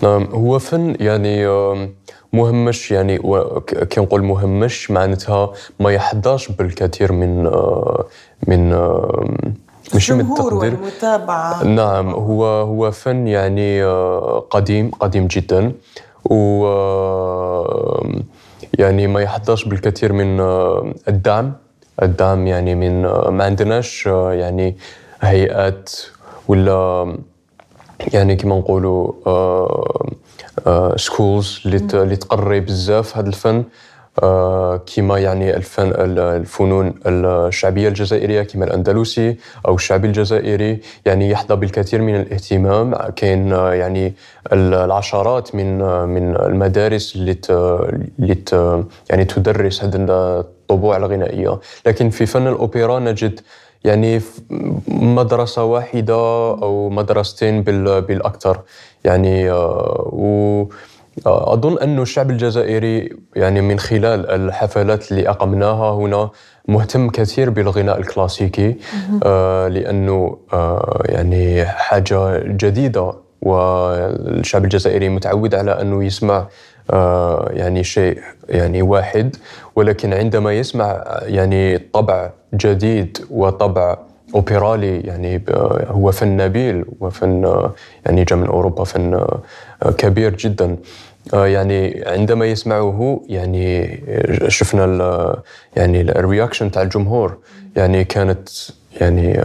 نعم 0.03 0.25
هو 0.25 0.59
فن 0.59 0.97
يعني 1.01 1.47
مهمش 2.33 2.91
يعني 2.91 3.19
كي 3.67 4.01
نقول 4.01 4.23
مهمش 4.25 4.91
معناتها 4.91 5.53
ما 5.81 5.91
يحظاش 5.91 6.49
بالكثير 6.53 7.13
من 7.13 7.45
من 8.47 8.73
مش 9.95 10.11
من 10.11 10.21
التقدير. 10.21 10.55
والمتابعة. 10.55 11.65
نعم 11.65 12.11
هو 12.11 12.45
هو 12.45 12.91
فن 12.91 13.27
يعني 13.27 13.85
قديم 14.51 14.91
قديم 14.91 15.27
جدا 15.27 15.73
و 16.25 16.67
يعني 18.79 19.07
ما 19.07 19.21
يحظاش 19.21 19.65
بالكثير 19.65 20.13
من 20.13 20.41
الدعم. 21.09 21.53
الدعم 22.03 22.47
يعني 22.47 22.75
من 22.75 23.03
ما 23.29 23.45
عندناش 23.45 24.07
يعني 24.07 24.77
هيئات 25.21 25.91
ولا 26.49 27.13
يعني 28.13 28.37
كما 28.37 28.59
نقولوا 28.59 29.13
سكولز 30.97 31.61
اللي 31.67 32.17
تقري 32.17 32.61
بزاف 32.61 33.17
هذا 33.17 33.29
الفن. 33.29 33.65
آه، 34.23 34.77
كما 34.97 35.19
يعني 35.19 35.57
الفن 35.57 35.93
الفنون 36.19 36.95
الشعبية 37.07 37.89
الجزائرية 37.89 38.43
كما 38.43 38.65
الأندلسي 38.65 39.37
أو 39.67 39.75
الشعبي 39.75 40.07
الجزائري. 40.07 40.81
يعني 41.07 41.31
يحظى 41.31 41.57
بالكثير 41.57 42.03
من 42.03 42.17
الاهتمام. 42.17 42.95
كاين 43.17 43.53
آه، 43.53 43.75
يعني 43.75 44.15
العشرات 44.53 45.55
من 45.55 45.83
آه، 45.83 46.05
من 46.07 46.37
المدارس 46.37 47.17
اللي 47.17 47.37
اللي 48.19 48.85
يعني 49.11 49.25
تدرس 49.25 49.85
هذه 49.85 49.97
الطبوع 49.97 50.97
الغنائية. 50.97 51.61
لكن 51.87 52.11
في 52.11 52.27
فن 52.27 52.47
الأوبرا 52.47 52.99
نجد 52.99 53.41
يعني 53.85 54.21
مدرسة 54.89 55.65
واحدة 55.65 56.15
أو 56.63 56.89
مدرستين 56.89 57.63
بالأكثر. 57.63 58.61
يعني 59.05 59.51
آه، 59.51 60.11
و 60.13 60.65
آه، 61.27 61.53
أظن 61.53 61.79
أن 61.79 62.03
الشعب 62.03 62.31
الجزائري 62.31 63.17
يعني 63.37 63.61
من 63.61 63.79
خلال 63.79 64.31
الحفلات 64.31 65.11
اللي 65.11 65.29
أقمناها 65.29 65.95
هنا 65.95 66.31
مهتم 66.69 67.11
كثير 67.11 67.51
بالغناء 67.51 67.99
الكلاسيكي 67.99 68.77
آه 69.25 69.69
لأنه 69.69 70.39
آه 70.53 71.03
يعني 71.05 71.65
حاجة 71.65 72.39
جديدة 72.47 73.13
والشعب 73.43 74.65
الجزائري 74.65 75.09
متعود 75.09 75.55
على 75.55 75.81
أنه 75.81 76.05
يسمع 76.05 76.47
آه 76.91 77.51
يعني 77.53 77.85
شيء 77.85 78.19
يعني 78.49 78.83
واحد 78.83 79.37
ولكن 79.77 80.13
عندما 80.13 80.53
يسمع 80.53 81.05
يعني 81.23 81.79
طبع 81.79 82.31
جديد 82.55 83.19
وطبع 83.31 83.99
اوبرالي 84.35 85.01
يعني 85.01 85.43
هو 85.89 86.13
فن 86.13 86.37
نبيل 86.37 86.85
وفن 87.01 87.63
يعني 88.07 88.25
جاء 88.25 88.39
من 88.39 88.47
أوروبا 88.47 88.85
فن 88.85 89.27
كبير 89.99 90.35
جدا. 90.37 90.77
يعني 91.33 92.03
عندما 92.07 92.47
يسمعه 92.47 93.21
يعني 93.29 94.01
شفنا 94.49 95.43
يعني 95.77 96.01
ال 96.01 96.09
reaction 96.09 96.71
تاع 96.71 96.83
الجمهور. 96.83 97.39
يعني 97.79 98.05
كانت 98.05 98.49
يعني 99.01 99.43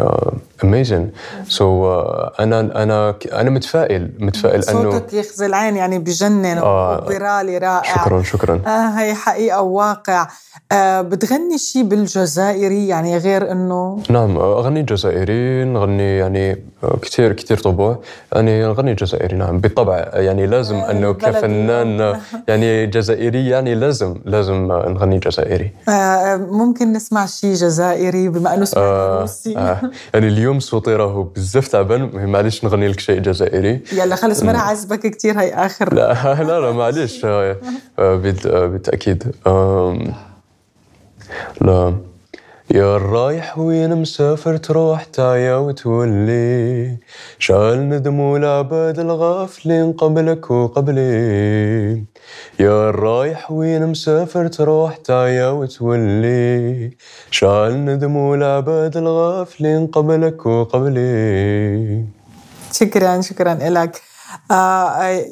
amazing 0.64 1.10
uh, 1.10 1.50
so, 1.50 2.06
uh, 2.06 2.40
أنا 2.40 2.60
أنا 2.60 3.16
أنا 3.34 3.50
متفائل 3.50 4.12
متفائل 4.20 4.64
أنه 4.64 4.92
صوتك 4.92 5.14
يخزي 5.14 5.46
العين 5.46 5.76
يعني 5.76 6.00
بجنن 6.00 6.46
آه 6.58 7.04
وبرالي 7.06 7.58
رائع. 7.58 8.04
شكرا 8.04 8.22
شكرا. 8.24 8.62
آه 8.68 9.00
هي 9.00 9.14
حقيقة 9.14 9.62
وواقع. 9.62 10.28
آه 10.72 11.02
بتغني 11.02 11.58
شيء 11.58 11.84
بالجزائري 11.84 12.88
يعني 12.88 13.18
غير 13.18 13.52
إنه؟ 13.52 14.00
نعم 14.10 14.38
أغني 14.38 14.82
جزائري 14.84 15.64
نغني 15.64 16.18
يعني 16.18 16.64
كثير 17.02 17.34
كثير 17.34 17.58
طبوع. 17.58 18.00
يعني 18.34 18.64
نغني 18.66 18.94
جزائري 18.94 19.38
نعم 19.38 19.60
بالطبع 19.60 19.98
يعني 20.14 20.46
لازم 20.46 20.76
آه 20.76 20.92
أنه 20.92 21.14
كفنان 21.14 22.20
يعني 22.48 22.86
جزائري 22.86 23.50
يعني 23.50 23.76
لازم 23.76 24.16
لازم 24.26 24.68
نغني 24.68 25.20
جزائري. 25.20 25.72
آه 25.90 26.36
ممكن 26.36 26.94
نسمع 26.94 27.26
شيء 27.26 27.54
جزائري 27.54 28.23
بما 28.30 28.54
أنه 28.54 28.66
سمعنا 28.66 28.88
آه 28.88 29.22
روسي. 29.22 29.58
آه. 29.58 29.82
يعني 30.14 30.28
اليوم 30.28 30.60
صوتي 30.60 30.96
راهو 30.96 31.24
بزاف 31.24 31.68
تعبان. 31.68 32.26
معليش 32.26 32.64
نغني 32.64 32.88
لك 32.88 33.00
شيء 33.00 33.20
جزائري. 33.20 33.82
يلا 33.94 34.16
خلص 34.16 34.44
ما 34.44 34.58
عزبك 34.58 35.00
كثير 35.00 35.40
هي 35.40 35.54
آخر. 35.54 35.94
لا 35.94 36.14
لا 36.44 36.60
لا 36.60 36.72
معليش. 36.72 37.26
آه، 37.26 37.58
آه، 38.00 38.16
بالتاكيد 38.16 39.32
لا. 41.62 41.96
يا 42.72 42.96
الرايح 42.96 43.58
وين 43.60 43.96
مسافر 43.96 44.58
تروح 44.58 45.04
تعيا 45.04 45.56
وتولي 45.56 46.98
شال 47.40 47.90
ندم 47.90 48.20
والعباد 48.20 49.00
الغافلين 49.00 49.94
قبلك 49.94 50.52
وقبلي. 50.52 52.04
يا 52.60 52.90
الرايح 52.90 53.52
وين 53.52 53.88
مسافر 53.88 54.48
تروح 54.48 54.98
تعيا 54.98 55.48
وتولي 55.48 56.92
شال 57.32 57.86
ندم 57.86 58.16
والعباد 58.16 58.98
الغافلين 58.98 59.88
قبلك 59.88 60.46
وقبلي. 60.46 62.06
شكرا 62.72 63.22
شكرا 63.22 63.54
لك. 63.54 64.02
آه، 64.52 64.54
آه، 64.54 65.26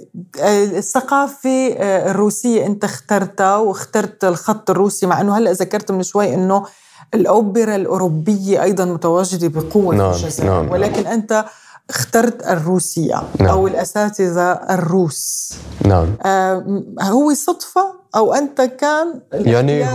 الثقافة 0.77 1.73
آه، 1.77 2.11
الروسية 2.11 2.65
أنت 2.65 2.83
اخترتها 2.83 3.57
واخترت 3.57 4.23
الخط 4.23 4.69
الروسي 4.69 5.05
مع 5.05 5.21
أنه 5.21 5.37
هلأ 5.37 5.51
ذكرت 5.51 5.91
من 5.91 6.03
شوي 6.03 6.33
أنه 6.33 6.65
الأوبرا 7.13 7.75
الأوروبية 7.75 8.63
أيضا 8.63 8.85
متواجدة 8.85 9.47
بقوة 9.47 9.95
نعم 9.95 10.11
في 10.11 10.23
الجزائر 10.23 10.51
نعم. 10.51 10.71
ولكن 10.71 11.03
نعم. 11.03 11.13
أنت 11.13 11.45
اخترت 11.89 12.47
الروسية 12.47 13.23
نعم. 13.39 13.49
أو 13.49 13.67
الأساتذة 13.67 14.51
الروس. 14.51 15.53
نعم. 15.85 16.07
آه 16.25 16.83
هو 17.01 17.33
صدفة 17.33 18.01
أو 18.15 18.33
أنت 18.33 18.61
كان 18.61 19.19
يعني 19.33 19.85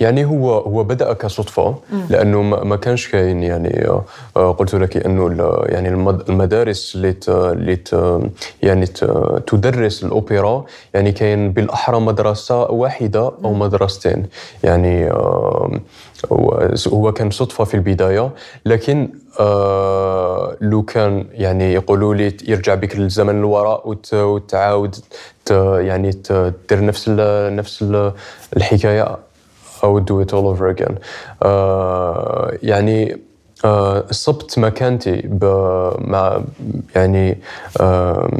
يعني 0.00 0.24
هو 0.24 0.58
هو 0.58 0.84
بدأ 0.84 1.12
كصدفة 1.12 1.74
لأنه 2.10 2.42
ما 2.42 2.76
كانش 2.76 3.08
كاين 3.08 3.42
يعني 3.42 3.88
آه، 4.36 4.52
قلت 4.52 4.74
لك 4.74 4.96
إنه 5.06 5.52
يعني 5.66 5.88
المدارس 6.28 6.94
اللي 6.94 7.16
اللي 7.28 7.78
يعني 8.62 8.86
تدرس 9.46 10.04
الأوبرا 10.04 10.64
يعني 10.94 11.12
كاين 11.12 11.52
بالأحرى 11.52 12.00
مدرسة 12.00 12.62
واحدة 12.62 13.32
أو 13.44 13.52
مدرستين. 13.52 14.26
يعني 14.62 15.12
هو 16.88 17.12
كان 17.12 17.30
صدفة 17.30 17.64
في 17.64 17.74
البداية 17.74 18.30
لكن 18.66 19.08
آه 19.40 20.56
لو 20.60 20.82
كان 20.82 21.26
يعني 21.32 21.72
يقولوا 21.72 22.14
لي 22.14 22.36
يرجع 22.48 22.74
بك 22.74 22.96
للزمن 22.96 23.38
الوراء 23.38 23.96
وتعاود 24.12 24.96
يعني 25.50 26.12
تدير 26.12 26.84
نفس 26.84 27.04
ال 27.08 27.56
نفس 27.56 27.82
ال 27.82 28.12
الحكاية 28.56 29.18
I 29.82 29.86
would 29.86 30.06
do 30.06 30.20
it 30.20 30.32
all 30.32 30.46
over 30.46 30.68
again 30.76 30.94
آه 31.42 32.58
يعني 32.62 33.20
آه 33.64 34.04
صبت 34.10 34.58
مكانتي 34.58 35.28
مع 35.98 36.40
يعني 36.96 37.38
آه 37.80 38.30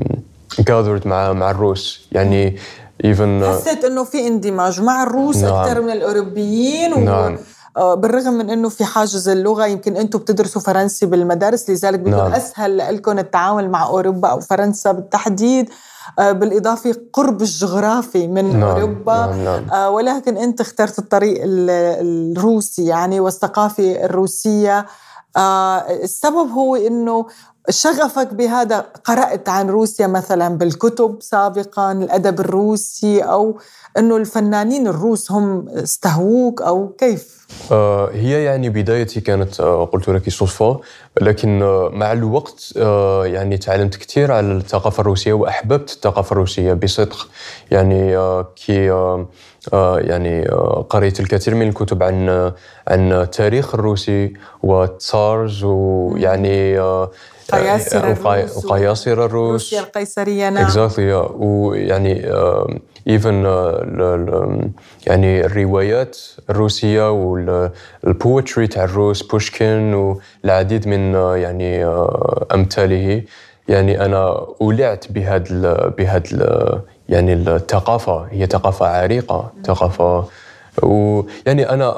gathered 0.61 1.07
مع 1.07 1.33
مع 1.33 1.51
الروس 1.51 2.09
يعني 2.13 2.57
even 3.05 3.45
حسيت 3.45 3.85
إنه 3.85 4.05
في 4.05 4.27
اندماج 4.27 4.81
مع 4.81 5.03
الروس 5.03 5.37
نعم. 5.37 5.55
أكثر 5.55 5.81
من 5.81 5.91
الأوروبيين 5.91 7.05
نعم. 7.05 7.39
آه، 7.77 7.95
بالرغم 7.95 8.33
من 8.33 8.51
إنه 8.51 8.69
في 8.69 8.85
حاجز 8.85 9.29
اللغة 9.29 9.67
يمكن 9.67 9.97
أنتم 9.97 10.19
بتدرسوا 10.19 10.61
فرنسي 10.61 11.07
بالمدارس 11.07 11.71
لذلك 11.71 11.99
بيكون 11.99 12.19
نعم. 12.19 12.33
أسهل 12.33 12.79
لكم 12.79 13.19
التعامل 13.19 13.71
مع 13.71 13.87
أوروبا 13.87 14.29
أو 14.29 14.41
فرنسا 14.41 14.93
بالتحديد 14.93 15.71
آه، 16.19 16.33
بالإضافة 16.33 16.95
قرب 17.13 17.43
الجغرافي 17.43 18.27
من 18.27 18.61
نعم. 18.61 18.63
أوروبا 18.63 19.27
نعم. 19.27 19.45
نعم. 19.45 19.71
آه، 19.71 19.91
ولكن 19.91 20.37
أنت 20.37 20.61
اخترت 20.61 20.99
الطريق 20.99 21.41
الروسي 21.43 22.85
يعني 22.87 23.21
والثقافة 23.21 24.05
الروسية 24.05 24.87
السبب 25.37 26.51
هو 26.51 26.77
أنه 26.77 27.27
شغفك 27.71 28.35
بهذا 28.35 28.79
قرأت 29.05 29.49
عن 29.49 29.71
روسيا 29.71 30.07
مثلا 30.07 30.59
بالكتب 30.59 31.19
سابقا 31.21 31.93
الأدب 31.93 32.41
الروسي 32.41 33.21
أو 33.21 33.59
أنه 33.99 34.17
الفنانين 34.17 34.87
الروس 34.87 35.33
هم 35.33 35.69
استهووك 35.69 36.63
أو 36.63 36.89
كيف؟ 36.89 37.43
آه 37.73 38.11
هي 38.11 38.45
يعني 38.45 38.69
بدايتي 38.69 39.21
كانت 39.21 39.61
آه 39.61 39.85
قلت 39.85 40.09
لك 40.09 40.29
صدفة 40.29 40.81
لكن 41.21 41.63
آه 41.63 41.91
مع 41.93 42.13
الوقت 42.13 42.73
آه 42.77 43.27
يعني 43.27 43.59
تعلمت 43.59 43.97
كثير 43.97 44.33
على 44.33 44.53
الثقافة 44.53 45.01
الروسية 45.01 45.33
وأحببت 45.33 45.91
الثقافة 45.91 46.33
الروسية 46.33 46.73
بصدق 46.73 47.29
يعني 47.71 48.17
آه 48.17 48.53
كي 48.57 48.91
آه 48.91 48.95
آه 48.95 49.27
يعني 49.99 50.49
آه 50.49 50.87
قريت 50.91 51.21
الكثير 51.21 51.55
من 51.55 51.69
الكتب 51.69 52.03
عن 52.03 52.53
عن 52.89 53.13
التاريخ 53.13 53.75
الروسي 53.75 54.33
والتسارز 54.63 55.65
ويعني 55.65 56.79
آه 56.79 57.11
قياصر 57.53 58.13
الروس 58.13 59.09
الروس. 59.09 59.53
روسيا 59.53 59.81
القيصرية 59.81 60.51
نعم. 60.51 60.69
Exactly 60.69 60.99
ويعني 61.41 62.33
ايفن 63.09 63.45
يعني 65.07 65.47
الروايات 65.47 66.19
الروسية 66.51 67.11
وال 67.11 67.50
poetry 67.50 68.67
تاع 68.67 68.85
الروس 68.85 69.23
بوشكين 69.23 69.95
والعديد 69.95 70.89
من 70.89 71.15
يعني 71.15 71.85
أمثاله. 72.55 73.23
يعني 73.69 74.05
أنا 74.05 74.47
أولعت 74.61 75.13
بهذا 75.13 75.95
بهذا 75.99 76.83
يعني 77.09 77.33
الثقافة 77.33 78.27
هي 78.31 78.47
ثقافة 78.47 78.87
عريقة 78.87 79.53
ثقافة 79.65 80.25
ويعني 80.83 81.71
أنا 81.71 81.95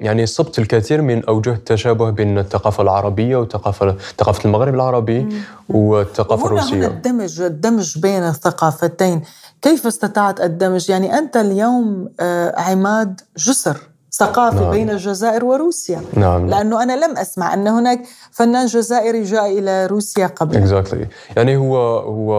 يعني 0.00 0.26
صبت 0.26 0.58
الكثير 0.58 1.02
من 1.02 1.24
أوجه 1.24 1.52
التشابه 1.52 2.10
بين 2.10 2.38
الثقافة 2.38 2.82
العربية 2.82 3.36
وثقافة 3.36 3.96
ثقافة 4.18 4.44
المغرب 4.44 4.74
العربي 4.74 5.28
والثقافة 5.68 6.46
الروسية. 6.46 6.76
هنا 6.76 6.86
الدمج 6.86 7.40
الدمج 7.40 7.98
بين 7.98 8.22
الثقافتين 8.22 9.22
كيف 9.62 9.86
استطعت 9.86 10.40
الدمج؟ 10.40 10.90
يعني 10.90 11.18
أنت 11.18 11.36
اليوم 11.36 12.08
آه، 12.20 12.60
عماد 12.60 13.20
جسر. 13.36 13.89
ثقافي 14.20 14.60
نعم. 14.60 14.70
بين 14.70 14.90
الجزائر 14.90 15.44
وروسيا. 15.44 16.00
نعم. 16.14 16.46
لأنه 16.46 16.82
أنا 16.82 17.04
لم 17.04 17.16
أسمع 17.16 17.54
أن 17.54 17.68
هناك 17.68 18.00
فنان 18.30 18.66
جزائري 18.66 19.22
جاء 19.22 19.58
إلى 19.58 19.86
روسيا 19.86 20.26
قبل. 20.26 20.54
Exactly. 20.60 21.06
يعني 21.36 21.56
هو 21.56 21.76
هو 21.98 22.32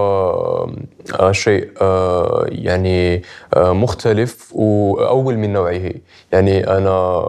آه، 1.19 1.31
شيء 1.31 1.71
آه، 1.81 2.45
يعني 2.47 3.21
آه، 3.53 3.73
مختلف 3.73 4.55
وأول 4.55 5.37
من 5.37 5.53
نوعه. 5.53 5.91
يعني 6.31 6.67
أنا 6.77 7.21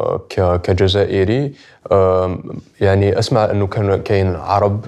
كجزائري 0.62 1.52
يعني 2.80 3.18
أسمع 3.18 3.44
أنه 3.44 3.66
كان 3.66 4.02
كاين 4.02 4.36
عرب 4.36 4.84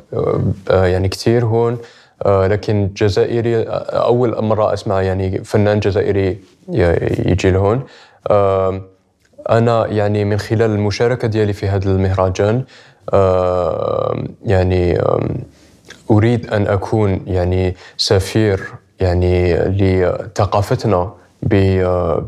يعني 0.70 1.08
كثير 1.08 1.44
هون 1.44 1.78
لكن 2.26 2.90
جزائري 2.96 3.62
أول 3.92 4.44
مرة 4.44 4.72
أسمع 4.72 5.02
يعني 5.02 5.44
فنان 5.44 5.80
جزائري 5.80 6.38
يجي 7.26 7.50
لهون. 7.50 7.82
أنا 9.50 9.86
يعني 9.86 10.24
من 10.24 10.38
خلال 10.38 10.70
المشاركة 10.70 11.28
ديالي 11.28 11.52
في 11.52 11.68
هذا 11.68 11.90
المهرجان 11.90 12.64
يعني 14.44 14.98
أريد 16.10 16.50
أن 16.50 16.66
أكون 16.66 17.20
يعني 17.26 17.76
سفير 17.96 18.64
يعني 19.00 19.54
لثقافتنا 19.54 21.12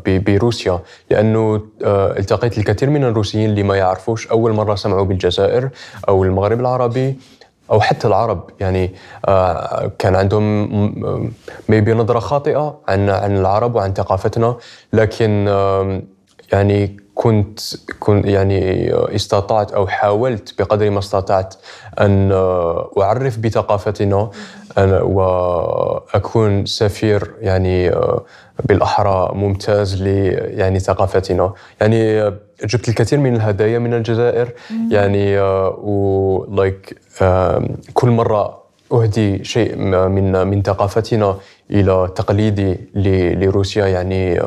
بروسيا 0.04 0.80
لأنه 1.10 1.62
آه، 1.84 2.18
التقيت 2.18 2.58
الكثير 2.58 2.90
من 2.90 3.04
الروسيين 3.04 3.50
اللي 3.50 3.62
ما 3.62 3.76
يعرفوش 3.76 4.26
أول 4.26 4.52
مرة 4.52 4.74
سمعوا 4.74 5.04
بالجزائر 5.04 5.68
أو 6.08 6.24
المغرب 6.24 6.60
العربي 6.60 7.18
أو 7.70 7.80
حتى 7.80 8.06
العرب 8.06 8.50
يعني 8.60 8.94
آه، 9.28 9.92
كان 9.98 10.16
عندهم 10.16 10.68
ميبي 11.68 11.92
نظرة 11.92 12.18
خاطئة 12.18 12.80
عن 12.88 13.10
عن 13.10 13.36
العرب 13.36 13.74
وعن 13.74 13.94
ثقافتنا 13.94 14.56
لكن 14.92 15.46
يعني 16.52 17.05
كنت 17.16 17.60
كنت 17.98 18.26
يعني 18.26 18.90
استطعت 18.94 19.72
أو 19.72 19.86
حاولت 19.86 20.54
بقدر 20.58 20.90
ما 20.90 20.98
استطعت 20.98 21.54
أن 22.00 22.32
أعرف 22.98 23.38
بثقافتنا 23.38 24.30
واكون 24.78 26.66
سفير 26.66 27.34
يعني 27.40 27.90
بالأحرى 28.64 29.30
ممتاز 29.34 30.02
ل 30.02 30.06
يعني 30.60 30.78
ثقافتنا. 30.78 31.52
يعني 31.80 32.30
جبت 32.64 32.88
الكثير 32.88 33.18
من 33.18 33.36
الهدايا 33.36 33.78
من 33.78 33.94
الجزائر 33.94 34.52
يعني 34.90 35.40
و 35.40 36.70
كل 37.94 38.10
مرة 38.10 38.62
أهدي 38.92 39.44
شيء 39.44 39.76
من 39.76 40.46
من 40.46 40.62
ثقافتنا 40.62 41.36
إلى 41.70 42.08
تقليدي 42.14 42.76
لروسيا 43.44 43.86
يعني 43.86 44.40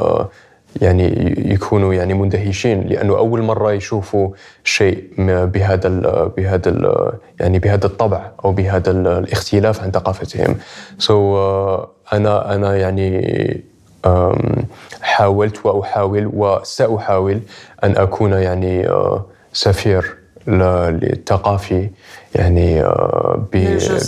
يعني 0.81 1.33
يكونوا 1.53 1.93
يعني 1.93 2.13
مندهشين 2.13 2.87
لأنه 2.87 3.17
أول 3.17 3.41
مرة 3.41 3.71
يشوفوا 3.73 4.29
شيء 4.63 5.03
بهذا 5.17 5.87
ال 5.87 6.29
بهذا 6.37 6.69
ال 6.69 7.11
يعني 7.39 7.59
بهذا 7.59 7.85
الطبع 7.85 8.31
أو 8.45 8.51
بهذا 8.51 8.91
الاختلاف 8.91 9.83
عن 9.83 9.91
ثقافتهم. 9.91 10.55
سو 10.97 11.13
so, 11.13 11.85
uh, 11.85 12.13
أنا 12.13 12.55
أنا 12.55 12.77
يعني 12.77 13.61
um, 14.07 14.61
حاولت 15.01 15.65
وأحاول 15.65 16.31
وسأحاول 16.33 17.39
أن 17.83 17.97
أكون 17.97 18.33
يعني 18.33 18.87
uh, 18.87 19.19
سفير 19.53 20.17
للثقافي 20.47 21.89
يعني 22.35 22.83
uh, 22.83 23.55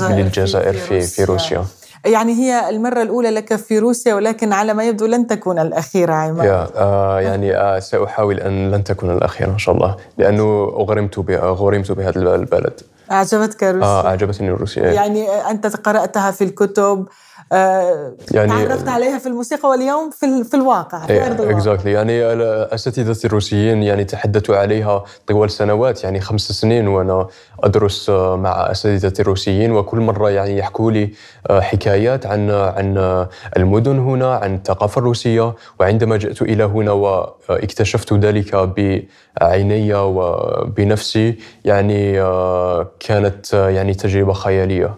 للجزائر 0.01 0.73
في 0.73 1.01
في 1.01 1.23
روسيا. 1.23 1.65
يعني 2.05 2.33
هي 2.33 2.69
المرة 2.69 3.01
الأولى 3.01 3.29
لك 3.29 3.55
في 3.55 3.79
روسيا 3.79 4.15
ولكن 4.15 4.53
على 4.53 4.73
ما 4.73 4.83
يبدو 4.83 5.05
لن 5.05 5.27
تكون 5.27 5.59
الأخيرة 5.59 6.13
عماد 6.13 6.69
آه 6.75 7.21
يعني 7.21 7.57
آه 7.57 7.79
سأحاول 7.79 8.39
أن 8.39 8.71
لن 8.71 8.83
تكون 8.83 9.11
الأخيرة 9.11 9.49
إن 9.49 9.57
شاء 9.57 9.75
الله. 9.75 9.95
لأنه 10.17 10.63
أغرمت 10.63 11.19
غرمت 11.39 11.91
بهذا 11.91 12.35
البلد. 12.35 12.81
أعجبتك 13.11 13.63
روسيا؟ 13.63 13.87
آه 13.87 14.07
أعجبتني 14.07 14.49
روسيا. 14.49 14.83
يعني 14.83 15.29
أنت 15.29 15.67
قرأتها 15.67 16.31
في 16.31 16.43
الكتب 16.43 17.07
آه، 17.53 18.13
يعني 18.31 18.51
تعرفت 18.51 18.87
عليها 18.87 19.17
في 19.17 19.27
الموسيقى 19.27 19.69
واليوم 19.69 20.09
في 20.09 20.43
في 20.43 20.53
الواقع 20.53 21.05
في 21.05 21.25
أرض 21.25 21.41
الواقع. 21.41 21.57
اكزاكتلي 21.57 21.91
يعني 21.91 22.33
الاساتذه 22.33 23.25
الروسيين 23.25 23.83
يعني 23.83 24.03
تحدثوا 24.03 24.57
عليها 24.57 25.03
طوال 25.27 25.51
سنوات 25.51 26.03
يعني 26.03 26.21
خمس 26.21 26.41
سنين 26.41 26.87
وأنا 26.87 27.27
أدرس 27.63 28.09
مع 28.09 28.71
أساتذة 28.71 29.13
الروسيين 29.19 29.71
وكل 29.71 29.99
مرة 29.99 30.29
يعني 30.29 30.57
يحكوا 30.57 30.91
لي 30.91 31.13
آه، 31.49 31.59
حكايات 31.59 32.25
عن 32.25 32.51
عن 32.51 33.27
المدن 33.57 33.99
هنا 33.99 34.35
عن 34.35 34.55
الثقافة 34.55 34.99
الروسية 34.99 35.55
وعندما 35.79 36.17
جئت 36.17 36.41
إلى 36.41 36.63
هنا 36.63 36.91
واكتشفت 36.91 38.13
ذلك 38.13 38.55
بعيني 38.55 39.93
وبنفسي 39.93 41.37
يعني 41.65 42.21
آه، 42.21 42.87
كانت 42.99 43.53
يعني 43.53 43.93
تجربة 43.93 44.33
خيالية 44.33 44.95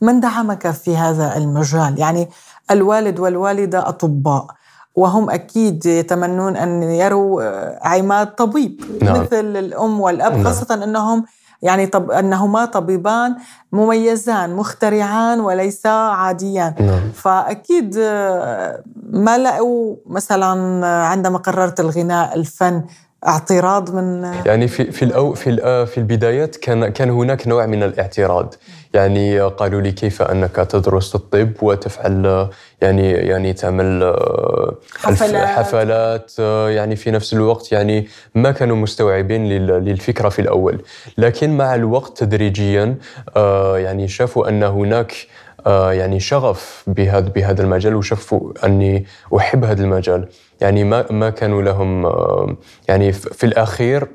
من 0.00 0.20
دعمك 0.20 0.70
في 0.70 0.96
هذا 0.96 1.36
المجال 1.36 1.98
يعني 1.98 2.28
الوالد 2.70 3.20
والوالدة 3.20 3.88
أطباء 3.88 4.46
وهم 4.98 5.30
أكيد 5.30 5.86
يتمنون 5.86 6.56
أن 6.56 6.82
يروا 6.82 7.42
عماد 7.88 8.34
طبيب 8.34 8.80
نعم. 9.02 9.20
مثل 9.20 9.56
الأم 9.56 10.00
والأب 10.00 10.32
نعم. 10.32 10.44
خاصة 10.44 10.84
أنهم 10.84 11.24
يعني 11.62 11.86
طب 11.86 12.10
أنهما 12.10 12.64
طبيبان 12.64 13.36
مميزان 13.72 14.56
مخترعان 14.56 15.40
وليس 15.40 15.86
عاديان 15.86 16.74
نعم. 16.80 17.12
فأكيد 17.14 17.98
ما 19.10 19.38
لقوا 19.38 19.96
مثلا 20.06 20.86
عندما 20.86 21.38
قررت 21.38 21.80
الغناء 21.80 22.34
الفن 22.34 22.82
اعتراض 23.26 23.94
من 23.94 24.22
يعني 24.46 24.68
في 24.68 24.92
في 24.92 25.04
الأو 25.04 25.34
في 25.34 25.56
في 25.86 25.98
البدايات 25.98 26.56
كان 26.56 26.88
كان 26.88 27.10
هناك 27.10 27.48
نوع 27.48 27.66
من 27.66 27.82
الاعتراض 27.82 28.54
يعني 28.94 29.40
قالوا 29.40 29.80
لي 29.80 29.92
كيف 29.92 30.22
أنك 30.22 30.56
تدرس 30.56 31.14
الطب 31.14 31.52
وتفعل 31.62 32.48
يعني 32.82 33.12
يعني 33.12 33.52
تعمل 33.52 34.16
حفلات, 34.96 35.46
حفلات 35.46 36.38
يعني 36.68 36.96
في 36.96 37.10
نفس 37.10 37.32
الوقت 37.32 37.72
يعني 37.72 38.08
ما 38.34 38.50
كانوا 38.50 38.76
مستوعبين 38.76 39.48
للفكرة 39.48 40.28
في 40.28 40.38
الأول. 40.38 40.82
لكن 41.18 41.56
مع 41.56 41.74
الوقت 41.74 42.18
تدريجيا 42.18 42.96
يعني 43.76 44.08
شافوا 44.08 44.48
أن 44.48 44.62
هناك 44.62 45.14
يعني 45.66 46.20
شغف 46.20 46.84
بهذا 46.86 47.28
بهذا 47.28 47.62
المجال 47.62 47.94
وشافوا 47.94 48.52
أني 48.64 49.06
أحب 49.36 49.64
هذا 49.64 49.82
المجال. 49.82 50.28
يعني 50.60 50.84
ما 50.84 51.12
ما 51.12 51.30
كانوا 51.30 51.62
لهم 51.62 52.06
يعني 52.88 53.12
في 53.12 53.46
الأخير 53.46 54.08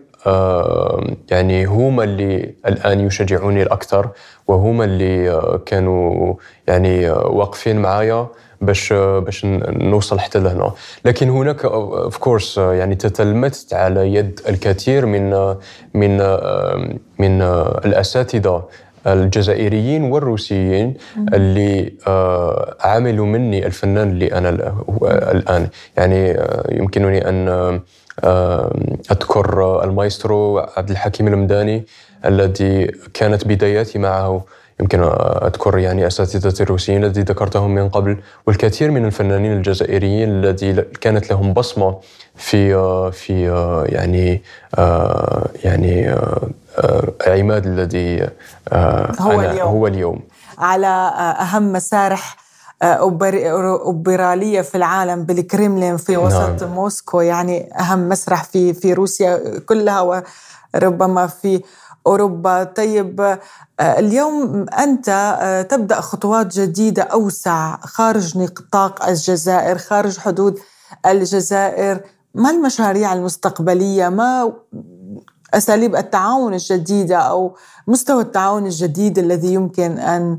يعني 1.32 1.66
هما 1.66 2.04
اللي 2.04 2.54
الآن 2.66 3.00
يشجعوني 3.00 3.64
الأكثر 3.64 4.10
وهما 4.48 4.86
اللي 4.86 5.42
كانوا 5.66 6.34
يعني 6.68 7.10
واقفين 7.10 7.82
معايا 7.82 8.28
باش 8.62 8.94
باش 8.94 9.46
نوصل 9.66 10.20
حتى 10.20 10.40
لهنا. 10.40 10.72
لكن 11.06 11.30
هناك 11.30 11.66
اوف 11.66 12.18
كورس 12.18 12.58
يعني 12.58 12.96
تتلمذت 12.96 13.74
على 13.74 14.14
يد 14.14 14.40
الكثير 14.50 15.06
من 15.06 15.30
من 15.94 16.18
من 17.20 17.42
الأساتذة 17.86 18.64
الجزائريين 19.08 20.04
والروسيين 20.04 20.94
اللي 21.34 21.94
آه، 22.08 22.76
عملوا 22.82 23.26
مني 23.26 23.66
الفنان 23.66 24.10
اللي 24.10 24.34
أنا 24.34 24.50
الآن. 25.32 25.68
يعني 25.98 26.32
آه، 26.32 26.68
يمكنني 26.72 27.30
أن 27.30 27.80
أذكر 29.12 29.84
المايسترو 29.84 30.60
عبد 30.60 30.90
الحكيم 30.90 31.28
المداني 31.28 31.86
الذي 32.26 32.88
كانت 33.14 33.48
بداياتي 33.48 34.00
معه. 34.00 34.44
يمكن 34.80 35.04
أذكر 35.44 35.78
يعني 35.78 36.08
اساتذتي 36.08 36.64
الروسيين 36.64 37.04
الذي 37.04 37.22
ذكرتهم 37.22 37.76
من 37.76 37.90
قبل 37.90 38.18
والكثير 38.48 38.92
من 38.92 39.06
الفنانين 39.06 39.54
الجزائريين 39.54 40.30
الذي 40.30 40.74
كانت 41.02 41.30
لهم 41.30 41.54
بصمة 41.54 42.00
في 42.36 42.74
في 43.12 43.46
يعني 43.90 44.42
يعني 45.64 46.16
عماد 47.28 47.66
الذي 47.66 48.30
هو 49.20 49.42
اليوم. 49.42 49.68
هو 49.68 49.88
اليوم. 49.88 50.20
على 50.58 51.12
أهم 51.40 51.74
مسارح 51.74 52.43
أوبرالية 52.84 54.62
في 54.62 54.76
العالم 54.76 55.24
بالكريملين 55.24 55.98
في 55.98 56.18
وسط 56.18 56.64
نعم. 56.64 56.74
موسكو 56.74 57.22
يعني 57.22 57.80
أهم 57.80 58.10
مسرح 58.10 58.44
في 58.44 58.74
في 58.74 58.94
روسيا 58.94 59.60
كلها 59.60 60.24
وربما 60.76 61.28
في 61.28 61.62
أوروبا. 62.08 62.64
طيب 62.64 63.22
آه، 63.80 64.00
اليوم 64.00 64.66
أنت 64.70 65.10
آه، 65.42 65.62
تبدأ 65.62 66.02
خطوات 66.02 66.60
جديدة 66.60 67.04
أوسع 67.04 67.78
خارج 67.78 68.38
نطاق 68.38 69.06
الجزائر 69.06 69.78
خارج 69.78 70.18
حدود 70.18 70.60
الجزائر. 71.06 72.02
ما 72.36 72.50
المشاريع 72.50 73.14
المستقبلية؟ 73.14 74.10
ما 74.10 74.54
أساليب 75.54 75.96
التعاون 75.96 76.54
الجديدة 76.54 77.18
أو 77.18 77.56
مستوى 77.88 78.22
التعاون 78.22 78.66
الجديد 78.66 79.20
الذي 79.20 79.54
يمكن 79.54 79.98
أن 79.98 80.32
آه، 80.32 80.38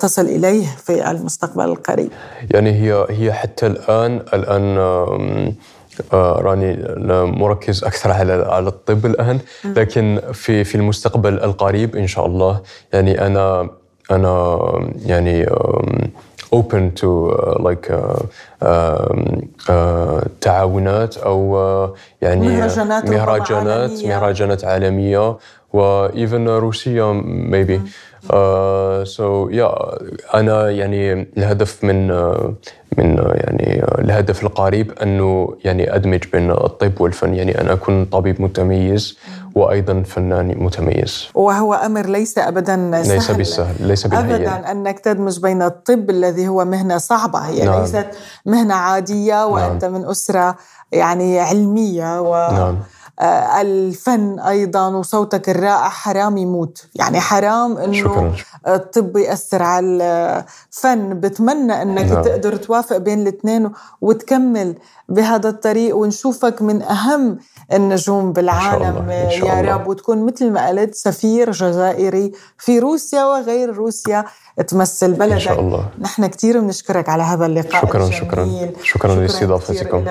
تصل 0.00 0.22
إليه 0.22 0.66
في 0.66 1.10
المستقبل 1.10 1.64
القريب. 1.64 2.08
يعني 2.50 2.70
هي 2.70 3.06
هي 3.10 3.32
حتى 3.32 3.66
الآن 3.66 4.20
الآن 4.34 4.78
آه، 6.12 6.40
راني 6.40 6.76
مركز 7.24 7.84
أكثر 7.84 8.12
على 8.12 8.32
على 8.32 8.68
الطب 8.68 9.06
الآن 9.06 9.38
لكن 9.64 10.20
في 10.32 10.64
في 10.64 10.74
المستقبل 10.74 11.34
القريب 11.34 11.96
إن 11.96 12.06
شاء 12.06 12.26
الله 12.26 12.60
يعني 12.92 13.26
أنا 13.26 13.70
أنا 14.10 14.58
يعني 15.06 15.46
open 16.54 16.94
to 17.00 17.10
uh, 17.30 17.58
like 17.58 17.90
uh, 17.90 18.22
uh, 18.62 20.26
تعاونات 20.40 21.16
أو 21.16 21.38
uh, 21.94 21.98
يعني 22.22 22.48
مهرجانات 22.48 23.10
مهرجانات 23.10 23.90
عالمية. 23.90 24.08
مهرجانات 24.08 24.64
عالمية 24.64 25.36
و 25.72 26.08
even 26.08 26.48
روسيه 26.48 27.22
maybe. 27.22 27.78
uh, 27.78 27.88
so 29.04 29.48
yeah 29.50 29.96
أنا 30.34 30.70
يعني 30.70 31.12
الهدف 31.36 31.84
من 31.84 32.08
من 32.98 33.16
يعني 33.34 33.84
الهدف 33.98 34.42
القريب 34.42 34.92
أنه 35.02 35.56
يعني 35.64 35.94
أدمج 35.94 36.24
بين 36.32 36.50
الطب 36.50 37.00
والفن 37.00 37.34
يعني 37.34 37.60
أنا 37.60 37.72
أكون 37.72 38.04
طبيب 38.04 38.42
متميز 38.42 39.18
وأيضا 39.54 40.02
فنان 40.02 40.54
متميز 40.58 41.28
وهو 41.34 41.74
أمر 41.74 42.06
ليس 42.06 42.38
ابدا 42.38 43.02
سهل 43.02 43.14
ليس 43.14 43.30
بالسهل 43.30 43.74
ليس 43.80 44.06
بالهين 44.06 44.30
ابدا 44.30 44.70
انك 44.70 44.98
تدمج 44.98 45.40
بين 45.40 45.62
الطب 45.62 46.10
الذي 46.10 46.48
هو 46.48 46.64
مهنة 46.64 46.98
صعبة 46.98 47.38
هي 47.38 47.64
نعم. 47.64 47.80
ليست 47.80 48.06
مهنة 48.46 48.74
عادية 48.74 49.46
وأنت 49.46 49.84
نعم. 49.84 49.94
من 49.94 50.04
أسرة 50.04 50.56
يعني 50.92 51.40
علمية 51.40 52.20
و 52.20 52.52
نعم. 52.52 52.78
آه، 53.20 53.60
الفن 53.60 54.38
أيضا 54.38 54.88
وصوتك 54.88 55.48
الرائع 55.48 55.88
حرام 55.88 56.36
يموت 56.36 56.86
يعني 56.94 57.20
حرام 57.20 57.78
إنه. 57.78 58.34
الطب 58.66 59.16
يأثر 59.16 59.62
على 59.62 59.86
الفن 60.68 61.20
بتمنى 61.20 61.82
إنك 61.82 62.12
نعم. 62.12 62.22
تقدر 62.22 62.56
توافق 62.56 62.96
بين 62.96 63.22
الاثنين 63.22 63.70
وتكمل 64.00 64.74
بهذا 65.08 65.48
الطريق 65.48 65.96
ونشوفك 65.96 66.62
من 66.62 66.82
أهم 66.82 67.38
النجوم 67.72 68.32
بالعالم 68.32 69.10
يا 69.10 69.60
رب. 69.60 69.86
وتكون 69.86 70.26
مثل 70.26 70.50
ما 70.50 70.68
قلت 70.68 70.94
سفير 70.94 71.50
جزائري 71.50 72.32
في 72.58 72.78
روسيا 72.78 73.24
وغير 73.24 73.74
روسيا 73.74 74.24
تمثل 74.68 75.12
بلدك. 75.12 75.32
إن 75.32 75.38
شاء 75.38 75.60
الله. 75.60 75.88
نحن 76.00 76.26
كثير 76.26 76.60
بنشكرك 76.60 77.08
على 77.08 77.22
هذا 77.22 77.46
اللقاء 77.46 77.86
شكرا 77.86 78.04
الجميل. 78.04 78.72
شكرا. 78.82 78.82
شكرا 78.82 79.14
لاستضافتكم 79.14 80.04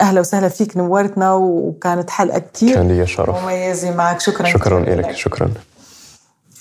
أهلا 0.00 0.20
وسهلا 0.20 0.48
فيك 0.48 0.76
نورتنا 0.76 1.34
وكانت 1.34 2.10
حلقة 2.10 2.42
كثير 2.54 2.74
كان 2.74 2.88
لي 2.88 3.06
شرف. 3.06 3.42
مميزة 3.42 3.94
معك. 3.94 4.20
شكرا 4.20 4.46
شكرا 4.46 4.80
لك 4.80 5.10
شكرا. 5.10 5.50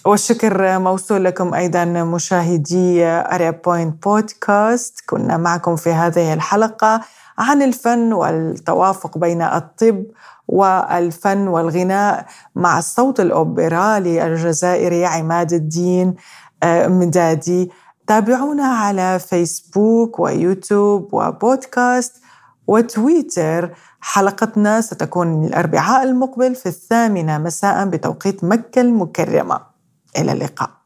والشكر 0.05 0.79
موصول 0.79 1.25
لكم 1.25 1.53
أيضا 1.53 1.85
مشاهدي 1.85 3.05
أريا 3.05 3.51
بوينت 3.65 4.03
بودكاست. 4.03 5.01
كنا 5.09 5.37
معكم 5.37 5.75
في 5.75 5.89
هذه 5.89 6.33
الحلقة. 6.33 7.01
عن 7.41 7.61
الفن 7.61 8.13
والتوافق 8.13 9.17
بين 9.17 9.41
الطب 9.41 10.03
والفن 10.47 11.47
والغناء 11.47 12.25
مع 12.55 12.79
الصوت 12.79 13.19
الاوبرالي 13.19 14.27
الجزائري 14.27 15.05
عماد 15.05 15.53
الدين 15.53 16.15
آه، 16.63 16.87
مدادي. 16.87 17.71
تابعونا 18.07 18.65
على 18.65 19.19
فيسبوك 19.19 20.19
ويوتيوب 20.19 21.13
وبودكاست 21.13 22.21
وتويتر. 22.67 23.71
حلقتنا 24.01 24.81
ستكون 24.81 25.45
الأربعاء 25.45 26.03
المقبل 26.03 26.55
في 26.55 26.65
الثامنة. 26.65 27.37
مساء 27.37 27.85
بتوقيت 27.85 28.43
مكة 28.43 28.81
المكرمة. 28.81 29.61
إلى 30.17 30.31
اللقاء. 30.31 30.80